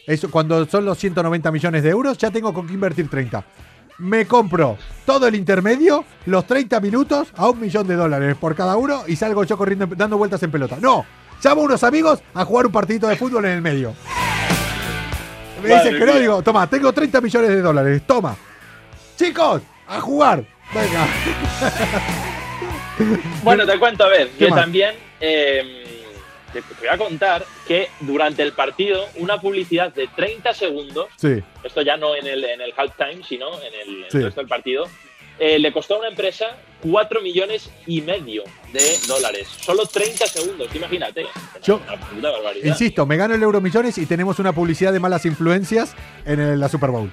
[0.06, 3.44] eso cuando son los 190 millones de euros, ya tengo con qué invertir 30.
[4.00, 8.76] Me compro todo el intermedio, los 30 minutos, a un millón de dólares por cada
[8.78, 10.78] uno y salgo yo corriendo, dando vueltas en pelota.
[10.80, 11.04] No,
[11.44, 13.92] llamo a unos amigos a jugar un partidito de fútbol en el medio.
[15.62, 18.34] Me Madre dicen que no, digo, toma, tengo 30 millones de dólares, toma.
[19.16, 20.44] Chicos, a jugar.
[20.74, 21.06] Venga.
[23.42, 24.60] Bueno, te cuento, a ver, ¿Qué que más?
[24.60, 25.89] también eh,
[26.52, 31.42] te, voy a contar que durante el partido, una publicidad de 30 segundos, Sí.
[31.62, 34.16] esto ya no en el, en el halftime, sino en el, en Sí.
[34.18, 34.86] el resto del partido,
[35.40, 36.46] eh, le costó a una empresa
[36.82, 39.48] 4 millones y medio de dólares.
[39.60, 41.26] Solo 30 segundos, imagínate.
[41.62, 42.66] Yo- Una puta barbaridad.
[42.66, 46.68] Insisto, me gano el Euromillones y tenemos una publicidad de malas influencias en el- la
[46.68, 47.10] Super Bowl.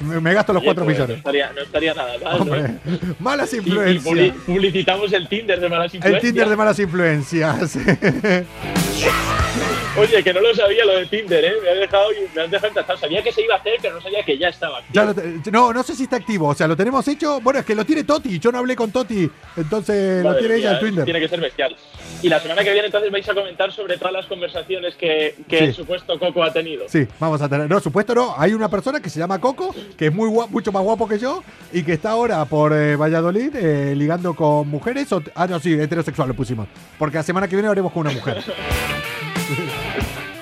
[0.00, 1.18] Me, me gasto los Oye, 4 pues, No millones.
[1.18, 2.80] estaría, no estaría nada mal,
[3.18, 4.04] malas Y- y influencias.
[4.14, 6.22] publi- publicitamos el Tinder de malas El influencias.
[6.22, 7.76] Tinder de malas influencias.
[9.96, 11.52] Oye, que no lo sabía lo de Tinder, ¿eh?
[11.62, 12.98] Me has dejado, me has dejado encantado.
[12.98, 14.80] Sabía que se iba a hacer, pero no sabía que ya estaba.
[14.92, 15.14] Ya lo
[15.50, 16.46] no, no sé si está activo.
[16.48, 17.40] O sea, lo tenemos hecho.
[17.40, 18.38] Bueno, es que lo tiene Toti.
[18.38, 19.28] Yo no hablé con Toti.
[19.56, 21.04] Entonces lo Madre tiene ella mía, el Tinder.
[21.04, 21.76] Tiene que ser bestial.
[22.22, 25.58] Y la semana que viene entonces vais a comentar sobre todas las conversaciones que, que
[25.58, 25.64] Sí.
[25.64, 26.84] el supuesto Coco ha tenido.
[26.88, 27.68] Sí, vamos a tener.
[27.68, 28.34] No, supuesto no.
[28.38, 31.18] Hay una persona que se llama Coco, que es muy guapo, mucho más guapo que
[31.18, 35.10] yo, y que está ahora por eh, Valladolid eh, ligando con mujeres.
[35.12, 36.68] O, ah, no, sí, heterosexual lo pusimos.
[36.98, 38.44] Porque la semana que viene lo haremos con una mujer.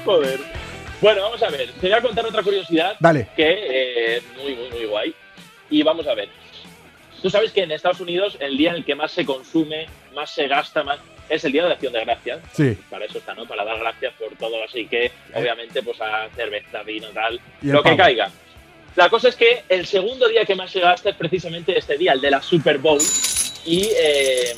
[0.05, 0.41] Joder.
[1.01, 1.71] Bueno, vamos a ver.
[1.81, 3.29] Te voy a contar otra curiosidad Dale.
[3.37, 5.15] que es muy, muy, muy guay.
[5.71, 6.29] Y vamos a ver.
[7.23, 10.31] Tú sabes que en Estados Unidos el día en el que más se consume, más
[10.35, 10.99] se gasta, más
[11.29, 12.41] es el Día de Acción de Gracias.
[12.53, 12.77] Sí.
[12.89, 13.47] Para eso está, ¿no?
[13.47, 14.63] Para dar gracias por todo.
[14.63, 17.97] Así que, obviamente, pues a cerveza, vino, tal, Y lo que pavo.
[17.97, 18.31] caiga.
[18.95, 22.13] La cosa es que el segundo día que más se gasta es precisamente este día,
[22.13, 23.01] el de la Super Bowl.
[23.65, 24.55] Y, eh,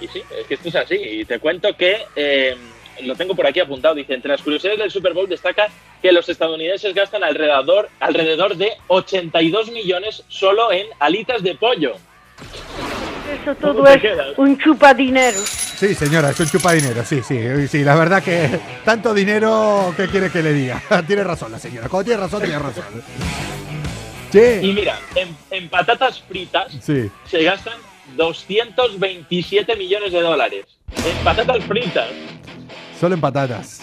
[0.00, 0.94] y sí, es que esto es así.
[0.96, 2.56] Y te cuento que eh,
[3.02, 3.94] lo tengo por aquí apuntado.
[3.94, 5.68] Dice, entre las curiosidades del Super Bowl destaca
[6.02, 11.94] que los estadounidenses gastan alrededor, alrededor de 82 millones solo en alitas de pollo.
[13.42, 14.38] Eso ¿Cómo todo es quedas?
[14.38, 15.38] un chupadinero.
[15.40, 18.48] Sí, señora, es un chupa dinero, sí, sí, sí, la verdad que
[18.84, 20.80] tanto dinero, ¿qué quiere que le diga?
[21.06, 22.84] tiene razón la señora, cuando tiene razón, tiene razón.
[24.32, 27.74] Che, Y mira, en, en patatas fritas sí, se gastan
[28.16, 30.64] 227 millones de dólares.
[30.96, 32.08] En patatas fritas,
[33.00, 33.80] solo en patatas.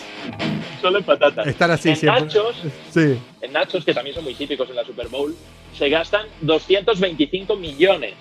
[0.81, 1.47] solo en patatas.
[1.47, 2.21] Están así en siempre.
[2.23, 2.55] nachos,
[2.91, 3.17] Sí.
[3.41, 5.35] en nachos, que también son muy típicos en la Super Bowl,
[5.77, 8.13] se gastan 225 millones.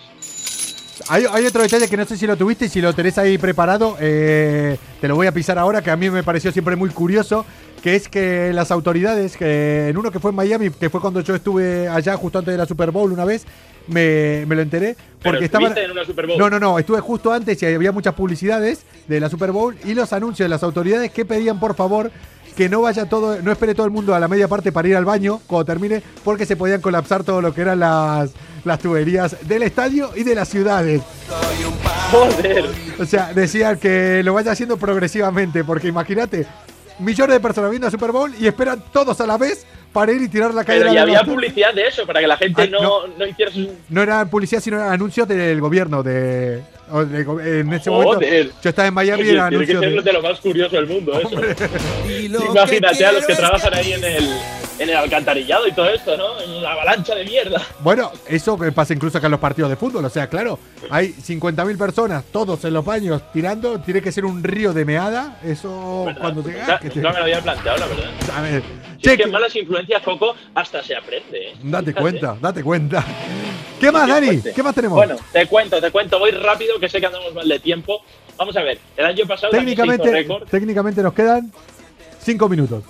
[1.09, 3.37] Hay, hay otro detalle que no sé si lo tuviste y si lo tenés ahí
[3.37, 6.91] preparado, eh, te lo voy a pisar ahora, que a mí me pareció siempre muy
[6.91, 7.45] curioso,
[7.83, 11.21] que es que las autoridades, que en uno que fue en Miami, que fue cuando
[11.21, 13.45] yo estuve allá justo antes de la Super Bowl una vez,
[13.89, 14.97] me, me lo enteré.
[15.23, 15.69] Porque estaban...
[15.69, 16.39] estuviste en una Super Bowl.
[16.39, 19.95] No, no, no, estuve justo antes y había muchas publicidades de la Super Bowl y
[19.95, 22.11] los anuncios de las autoridades que pedían por favor
[22.57, 24.97] que no vaya todo, no espere todo el mundo a la media parte para ir
[24.97, 28.33] al baño cuando termine, porque se podían colapsar todo lo que eran las,
[28.65, 31.03] las tuberías del estadio y de las ciudades.
[32.11, 32.67] Joder.
[32.99, 36.47] O sea, decían que lo vaya haciendo progresivamente, porque imagínate,
[36.99, 40.23] millones de personas viendo la Super Bowl y esperan todos a la vez para ir
[40.23, 42.63] y tirar la calle Pero ya la había publicidad de eso, para que la gente
[42.63, 43.07] Ah, no, no.
[43.19, 43.69] no hiciera sus...
[43.89, 46.63] No era publicidad, sino eran anuncios del gobierno de,
[46.93, 48.21] en ese momento.
[48.63, 50.77] Yo estaba en Miami y era tiene que anuncios ser de, de lo más curioso
[50.77, 51.41] del mundo eso.
[52.51, 54.25] Imagínate a los que trabajan ahí en el,
[54.79, 56.41] en el alcantarillado y todo esto, ¿no?
[56.41, 57.61] En una avalancha de mierda.
[57.81, 60.05] Bueno, eso que pasa incluso acá en los partidos de fútbol.
[60.05, 60.59] O sea, claro,
[60.91, 63.81] hay 50.000 personas, todos en los baños tirando.
[63.81, 65.39] Tiene que ser un río de meada.
[65.45, 66.81] Eso cuando te- nunca
[67.13, 68.11] me lo había planteado, la verdad.
[68.37, 68.63] a ver,
[69.03, 71.55] Si es que malas influencias, Coco, hasta se aprende, ¿eh?
[71.63, 72.01] date Fíjate.
[72.01, 73.05] cuenta, date cuenta.
[73.81, 74.41] ¿Qué más, Dani?
[74.55, 74.97] ¿Qué más tenemos?
[74.97, 76.19] Bueno, te cuento, te cuento.
[76.21, 78.03] Voy rápido, que sé que andamos mal de tiempo.
[78.37, 81.53] Vamos a ver, el año pasado también se hizo técnicamente, técnicamente nos quedan
[82.21, 82.85] 5 minutos.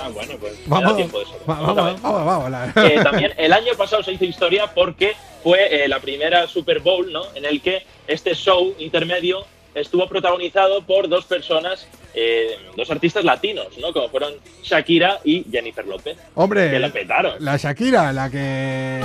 [0.00, 1.34] Ah, bueno, pues Vamos, tiempo de eso.
[1.48, 5.14] va- vamos, vamos, vamos, la- Eh, también el año pasado se hizo historia porque
[5.44, 7.22] fue eh, la primera Super Bowl, ¿no?
[7.36, 13.66] En el que este show intermedio estuvo protagonizado por dos personas, eh, dos artistas latinos,
[13.80, 13.92] ¿no?
[13.92, 16.16] Como fueron Shakira y Jennifer López.
[16.34, 17.34] Hombre, Que la petaron.
[17.38, 19.00] la Shakira, la que.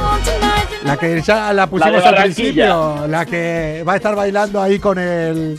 [0.84, 3.08] La que ya la pusimos al principio.
[3.08, 5.58] La que va a estar bailando ahí con el.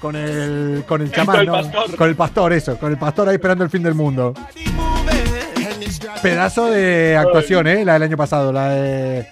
[0.00, 0.84] Con el.
[0.86, 1.52] Con el chamán, Con el ¿no?
[1.52, 1.96] pastor.
[1.96, 2.78] Con el pastor, eso.
[2.78, 4.34] Con el pastor ahí esperando el fin del mundo.
[6.22, 7.84] Pedazo de actuación, ¿eh?
[7.84, 9.26] La del año pasado, la de.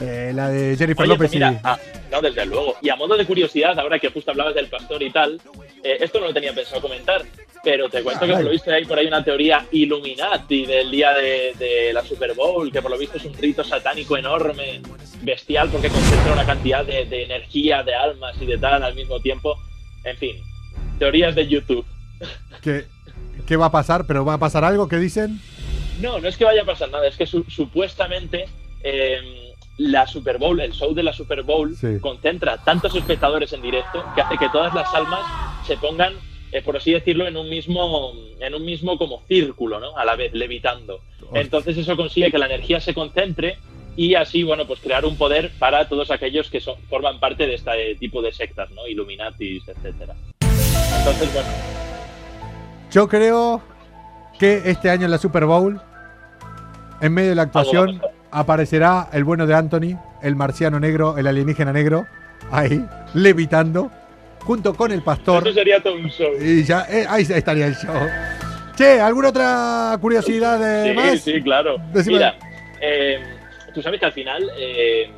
[0.00, 1.58] Eh, la de Jennifer Oye, López pues mira, y.
[1.64, 1.78] ah,
[2.10, 2.76] no, desde luego.
[2.82, 5.40] Y a modo de curiosidad, ahora que justo hablabas del pastor y tal,
[5.82, 7.22] eh, esto no lo tenía pensado comentar,
[7.62, 11.12] pero te cuento que por lo visto hay por ahí una teoría Illuminati del día
[11.12, 14.80] de, de la Super Bowl, que por lo visto es un rito satánico enorme,
[15.22, 19.18] bestial, porque concentra una cantidad de, de energía, de almas y de tal al mismo
[19.20, 19.56] tiempo.
[20.04, 20.36] En fin,
[20.98, 21.86] teorías de YouTube.
[22.62, 22.84] ¿Qué,
[23.46, 24.06] ¿Qué va a pasar?
[24.06, 24.88] ¿Pero va a pasar algo?
[24.88, 25.40] ¿Qué dicen?
[26.00, 28.46] No, no es que vaya a pasar nada, es que su- supuestamente
[28.82, 29.43] eh,
[29.78, 31.98] la Super Bowl, el show de la Super Bowl, Sí.
[32.00, 35.20] concentra tantos espectadores en directo que hace que todas las almas
[35.66, 36.14] se pongan,
[36.52, 39.96] eh, por así decirlo, en un mismo, en un mismo como círculo, ¿no?
[39.96, 41.00] A la vez, levitando.
[41.32, 43.58] Entonces eso consigue que la energía se concentre
[43.96, 47.54] y así, bueno, pues crear un poder para todos aquellos que son, forman parte de
[47.54, 48.86] este tipo de sectas, ¿no?
[48.86, 50.14] Illuminatis, etcétera.
[50.98, 51.48] Entonces, bueno,
[52.92, 53.60] Yo creo
[54.38, 55.80] que este año en la Super Bowl,
[57.00, 58.00] en medio de la actuación,
[58.34, 62.06] aparecerá el bueno de Anthony, el marciano negro, el alienígena negro,
[62.50, 63.90] ahí, levitando,
[64.40, 65.42] junto con el pastor.
[65.46, 66.30] eso sería todo un show.
[66.40, 67.94] Y ya, eh, ahí estaría el show.
[68.76, 71.20] Che, ¿alguna otra curiosidad de Sí, más?
[71.20, 71.76] sí, claro.
[71.92, 72.16] Decime.
[72.16, 72.34] Mira,
[72.80, 73.20] eh,
[73.72, 75.10] tú sabes que al final eh,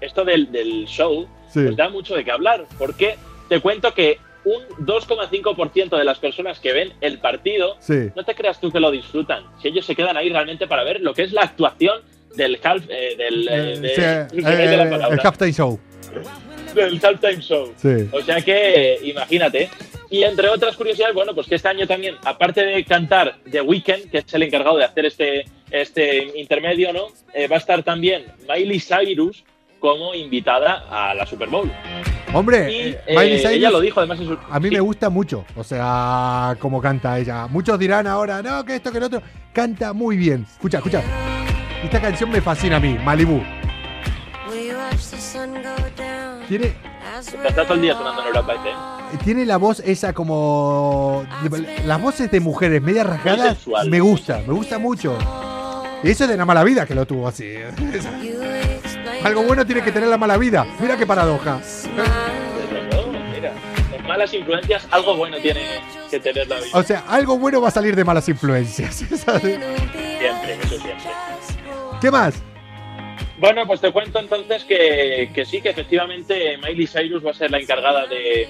[0.00, 1.60] esto del, del show Sí.
[1.64, 3.16] pues da mucho de qué hablar, porque
[3.48, 8.10] te cuento que un 2,5% de las personas que ven el partido, Sí.
[8.16, 11.00] no te creas tú que lo disfrutan, si ellos se quedan ahí realmente para ver
[11.00, 12.00] lo que es la actuación
[12.36, 15.78] del half, eh, del, eh, de- Sí, ¿qué de la eh, el halftime show.
[16.74, 17.72] del halftime show.
[17.76, 18.08] Sí.
[18.12, 19.70] O sea que, eh, imagínate.
[20.10, 24.10] Y entre otras curiosidades, bueno, pues que este año también, aparte de cantar The Weeknd,
[24.10, 27.06] que es el encargado de hacer este, este intermedio, ¿no?
[27.32, 29.44] Eh, va a estar también Miley Cyrus
[29.80, 31.70] como invitada a la Super Bowl.
[32.32, 34.38] Hombre, Y, eh, eh, Miley Cyrus, ella lo dijo además en su...
[34.50, 34.74] a mí sí.
[34.74, 37.46] me gusta mucho, o sea, como canta ella.
[37.48, 39.22] Muchos dirán ahora, no, que esto, que lo otro.
[39.52, 40.46] Canta muy bien.
[40.50, 41.02] Escucha, escucha.
[41.84, 43.42] Esta canción me fascina a mí, Malibu.
[46.48, 46.74] Tiene
[47.46, 49.24] Está todo el día sonando en Europa FM.
[49.24, 51.24] tiene la voz esa como.
[51.86, 53.56] Las voces de mujeres media rajadas.
[53.58, 53.88] sensual.
[53.88, 55.16] Me gusta, me gusta mucho.
[56.02, 57.54] Y eso es de la mala vida que lo tuvo así.
[59.24, 60.66] Algo bueno tiene que tener la mala vida.
[60.80, 61.60] Mira qué paradoja.
[64.06, 65.80] Malas influencias algo bueno tiene
[66.10, 66.68] que tener la vida.
[66.74, 68.94] O sea, algo bueno va a salir de malas influencias.
[68.96, 69.58] Siempre,
[70.62, 71.10] eso siempre.
[72.04, 72.34] ¿Qué más?
[73.38, 77.50] Bueno, pues te cuento entonces que, que sí, que efectivamente Miley Cyrus va a ser
[77.50, 78.48] la encargada de,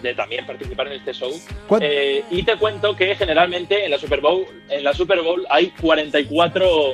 [0.00, 1.32] de también participar en este show.
[1.66, 5.44] ¿Cuán- Eh, y te cuento que generalmente en la Super Bowl, en la Super Bowl
[5.50, 6.92] hay 44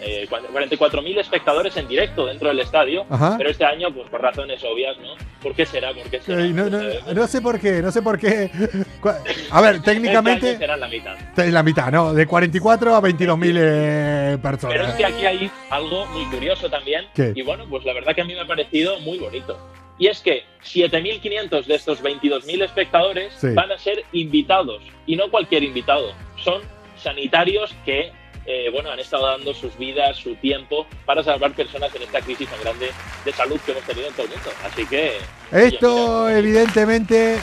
[0.00, 3.34] eh, 44.000 espectadores en directo dentro del estadio, Ajá.
[3.36, 5.14] pero este año, pues por razones obvias, ¿no?
[5.42, 5.92] ¿Por qué será?
[5.92, 6.42] ¿Por qué será?
[6.46, 7.14] No, no, ¿Sabes?
[7.14, 8.50] no sé por qué, no sé por qué.
[9.50, 11.16] A ver, Este técnicamente será la mitad.
[11.36, 12.12] la mitad, ¿no?
[12.14, 14.94] De 44 a 22.000 eh, Pero es personas.
[14.94, 17.06] que aquí hay algo muy curioso también.
[17.14, 17.32] ¿Qué?
[17.34, 19.58] Y bueno, pues la verdad que a mí me ha parecido muy bonito.
[20.00, 23.48] Y es que 7.500 de estos 22.000 espectadores Sí.
[23.54, 24.80] van a ser invitados.
[25.06, 26.12] Y no cualquier invitado.
[26.36, 26.62] Son
[26.96, 28.12] sanitarios que,
[28.50, 32.48] eh, bueno, han estado dando sus vidas, su tiempo para salvar personas en esta crisis
[32.48, 32.90] tan grande
[33.22, 34.50] de salud que hemos tenido en todo el mundo.
[34.64, 35.18] Así que...
[35.52, 37.40] Esto, evidentemente,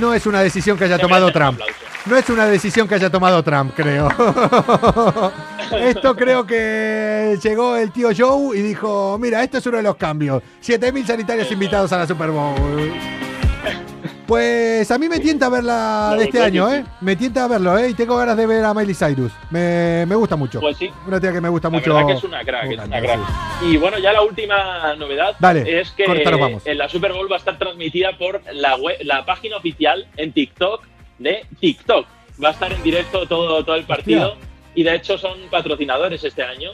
[0.00, 1.60] no es una decisión que haya tomado Trump.
[2.06, 4.08] No es una decisión que haya tomado Trump, creo.
[5.78, 9.94] Esto creo que llegó el tío Joe y dijo, mira, esto es uno de los
[9.94, 10.42] cambios.
[10.60, 12.92] 7.000 sanitarios invitados a la Super Bowl.
[14.32, 16.72] Pues a mí me tienta verla La de este año.
[16.72, 16.82] ¿eh?
[17.02, 17.90] Me tienta verlo, ¿eh?
[17.90, 19.30] Y tengo ganas de ver a Miley Cyrus.
[19.50, 20.58] Me, me gusta mucho.
[20.58, 20.90] Pues sí.
[21.06, 22.06] Una tía que me gusta La mucho.
[22.06, 23.20] que es una crack, es una crack.
[23.62, 26.66] Y bueno, ya la última novedad Dale, es que vamos.
[26.66, 30.32] en la Super Bowl va a estar transmitida por la, web- la página oficial en
[30.32, 30.82] TikTok
[31.18, 32.06] de TikTok.
[32.42, 34.36] Va a estar en directo todo, todo el partido
[34.74, 36.70] y de hecho son patrocinadores este año.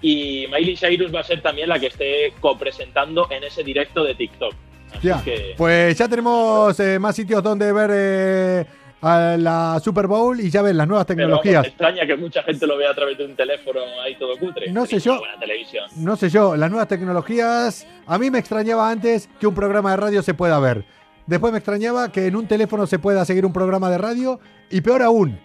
[0.00, 4.14] Y Miley Cyrus va a ser también la que esté copresentando en ese directo de
[4.14, 4.54] TikTok.
[4.98, 8.66] Así Ya, que Pues ya tenemos eh, más sitios donde ver eh,
[9.02, 11.62] a la Super Bowl y ya ven las nuevas pero vamos, tecnologías.
[11.62, 14.70] me extraña que mucha gente lo vea a través de un teléfono ahí todo cutre.
[14.70, 15.18] No sé yo.
[15.18, 15.84] buena televisión.
[15.96, 17.86] No sé yo, las nuevas tecnologías.
[18.06, 20.84] A mí me extrañaba antes que un programa de radio se pueda ver.
[21.26, 24.40] Después me extrañaba que en un teléfono se pueda seguir un programa de radio.
[24.70, 25.38] Y peor aún,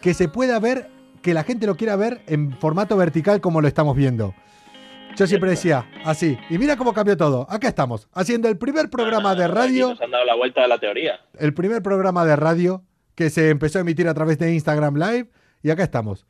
[0.00, 0.88] que se pueda ver,
[1.22, 4.34] que la gente lo quiera ver en formato vertical como lo estamos viendo.
[5.16, 6.38] Yo siempre decía así.
[6.48, 7.46] Y mira cómo cambió todo.
[7.50, 9.88] Acá estamos, haciendo el primer programa de Aquí radio.
[9.90, 11.20] nos han dado la vuelta de la teoría.
[11.38, 12.82] El primer programa de radio
[13.14, 15.30] que se empezó a emitir a través de Instagram Live.
[15.62, 16.26] Y acá estamos.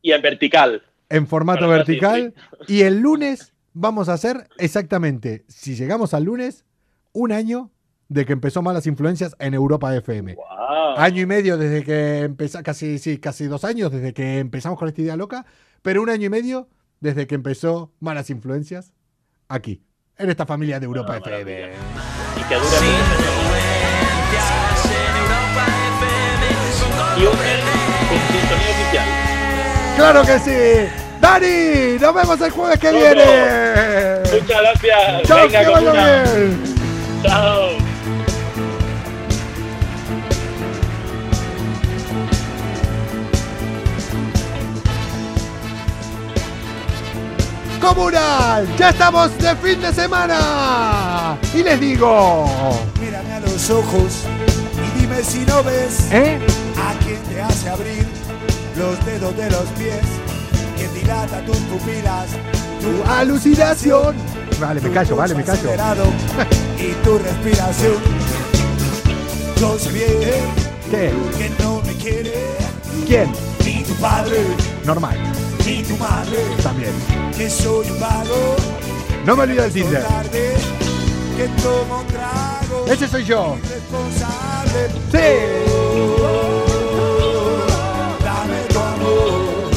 [0.00, 0.82] Y en vertical.
[1.08, 2.34] en formato Para vertical.
[2.68, 6.64] Y el lunes vamos a hacer exactamente, si llegamos al lunes,
[7.12, 7.70] un año
[8.08, 10.34] de que empezó Malas Influencias en Europa FM.
[10.34, 10.44] Wow.
[10.96, 14.88] Año y medio desde que empezó, casi, sí, casi dos años desde que empezamos con
[14.88, 15.46] esta idea loca,
[15.82, 16.68] pero un año y medio
[17.02, 18.92] desde que empezó Malas Influencias
[19.48, 19.82] aquí,
[20.16, 21.72] en esta familia de Europa FM.
[22.36, 22.84] Y que oficial.
[29.96, 30.88] ¡Claro que sí!
[31.20, 31.98] ¡Dani!
[32.00, 33.24] ¡Nos vemos el jueves que viene!
[34.40, 35.22] Muchas gracias.
[35.24, 36.74] ¡Chao, Venga, que vaya bien!
[37.22, 37.81] Chao.
[47.82, 51.36] Comunal, ya estamos de fin de semana.
[51.52, 52.46] Y les digo,
[53.00, 54.22] Mírame a los ojos
[54.76, 56.38] y dime si no ves ¿eh?
[56.78, 58.06] a quien te hace abrir
[58.78, 60.00] los dedos de los pies,
[60.78, 62.28] que dilata tus pupilas,
[62.80, 64.14] Tu alucinación.
[64.60, 65.70] Vale, me callo, vale, me callo.
[66.78, 67.94] y tu respiración.
[69.58, 70.08] Yo sé bien
[70.90, 71.12] ¿Qué?
[71.36, 72.32] que no me quiere
[73.06, 73.30] ¿Quién?
[73.64, 74.38] ni tu padre
[74.84, 75.16] Normal,
[75.64, 76.92] ni tu madre, también.
[77.36, 78.56] que soy un vago,
[79.24, 80.02] No me olvido del Tinder.
[80.02, 80.54] tarde,
[81.36, 83.56] que tomo trago, Ese soy yo.
[85.10, 85.18] Sí.
[88.24, 89.70] Dame tu amor.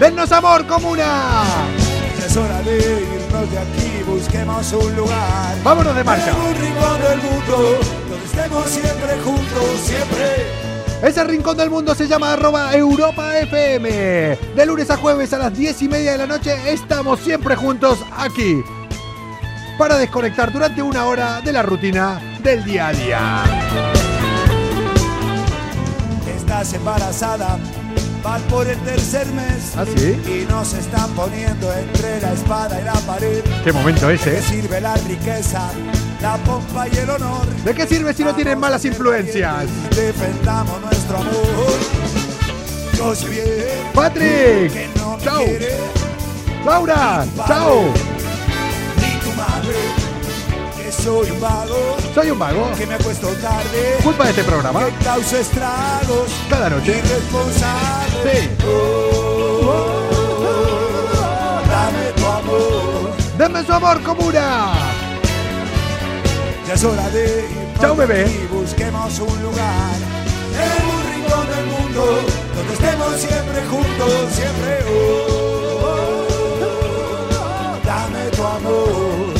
[0.00, 1.42] ¡Dennos amor, comuna!
[2.18, 5.56] Ya es hora de irnos de aquí, busquemos un lugar.
[5.62, 6.30] Vámonos de marcha.
[6.30, 10.73] En un rincón del mundo, donde estemos siempre juntos, siempre.
[11.04, 13.90] Ese rincón del mundo se llama arroba Europa FM.
[14.56, 17.98] De lunes a jueves a las 10 y media de la noche estamos siempre juntos
[18.16, 18.64] aquí.
[19.76, 23.44] Para desconectar durante una hora de la rutina del día a día.
[26.34, 27.58] Estás embarazada,
[28.22, 29.74] van por el tercer mes.
[29.76, 30.18] ¿Ah, sí?
[30.26, 33.44] Y nos están poniendo entre la espada y la pared.
[33.62, 34.42] Qué momento ¿De ese, ¿eh?
[34.42, 35.70] sirve la riqueza,
[36.24, 37.46] la pompa y el honor?
[37.64, 39.66] ¿De qué sirve si no tienen malas influencias?
[39.94, 41.78] Defendamos nuestro amor.
[42.96, 43.44] Yo sé bien
[43.94, 45.44] Patrick, que no me chao.
[45.44, 45.76] quiere
[46.64, 47.82] Laura, chao.
[49.02, 49.78] ni tu madre,
[50.78, 51.96] que soy un vago.
[52.14, 52.72] Soy un vago.
[52.78, 53.98] Que me acuesto tarde.
[54.02, 54.80] Culpa de este programa.
[54.86, 56.30] Que causa estragos.
[56.48, 57.02] Cada noche.
[57.04, 58.32] Irresponsable.
[58.32, 58.48] Sí.
[58.66, 60.10] Oh, oh,
[60.46, 63.12] oh, dame tu amor.
[63.36, 64.93] Dame su amor, comuna.
[66.74, 67.78] Es hora de ir.
[67.80, 68.26] Chao, bebé.
[68.28, 69.94] Y busquemos un lugar.
[70.58, 72.02] En un rincón del mundo.
[72.56, 74.32] Donde estemos siempre juntos.
[74.32, 74.84] Siempre.
[74.90, 76.26] Oh,
[77.84, 79.34] dame tu amor.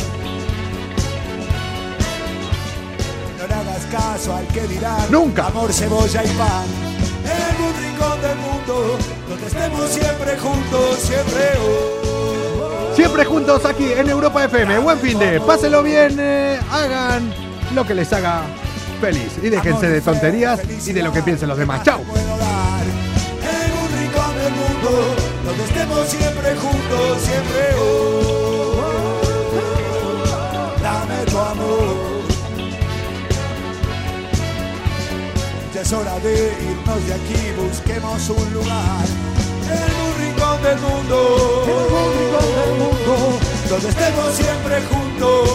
[3.37, 5.47] No le hagas caso al que dirá Nunca.
[5.47, 6.67] Amor, cebolla y pan.
[7.25, 8.97] En un rincón del mundo.
[9.27, 10.99] Donde estemos siempre juntos.
[10.99, 11.51] Siempre.
[11.59, 12.04] Oh,
[12.95, 14.79] Siempre juntos aquí en Europa FM.
[14.79, 15.39] Buen fin de.
[15.41, 16.15] Pásenlo bien.
[16.19, 17.33] eh, hagan
[17.73, 18.43] lo que les haga
[19.01, 19.33] feliz.
[19.43, 21.83] Y déjense de tonterías y de lo que piensen los demás.
[21.83, 22.01] Chao.
[25.45, 27.21] Donde estemos siempre juntos.
[27.21, 27.75] Siempre.
[27.79, 28.75] Oh,
[30.81, 31.95] dame tu amor.
[35.73, 39.05] Ya es hora de irnos de aquí, busquemos un lugar.
[39.67, 40.34] Un rincón
[40.65, 43.39] del mundo, en un rincón del mundo,
[43.69, 45.49] donde estemos siempre juntos.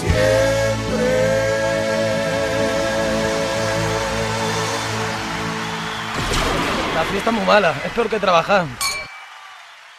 [0.00, 1.08] Siempre.
[6.96, 8.66] La fiesta es muy mala, es peor que trabajar.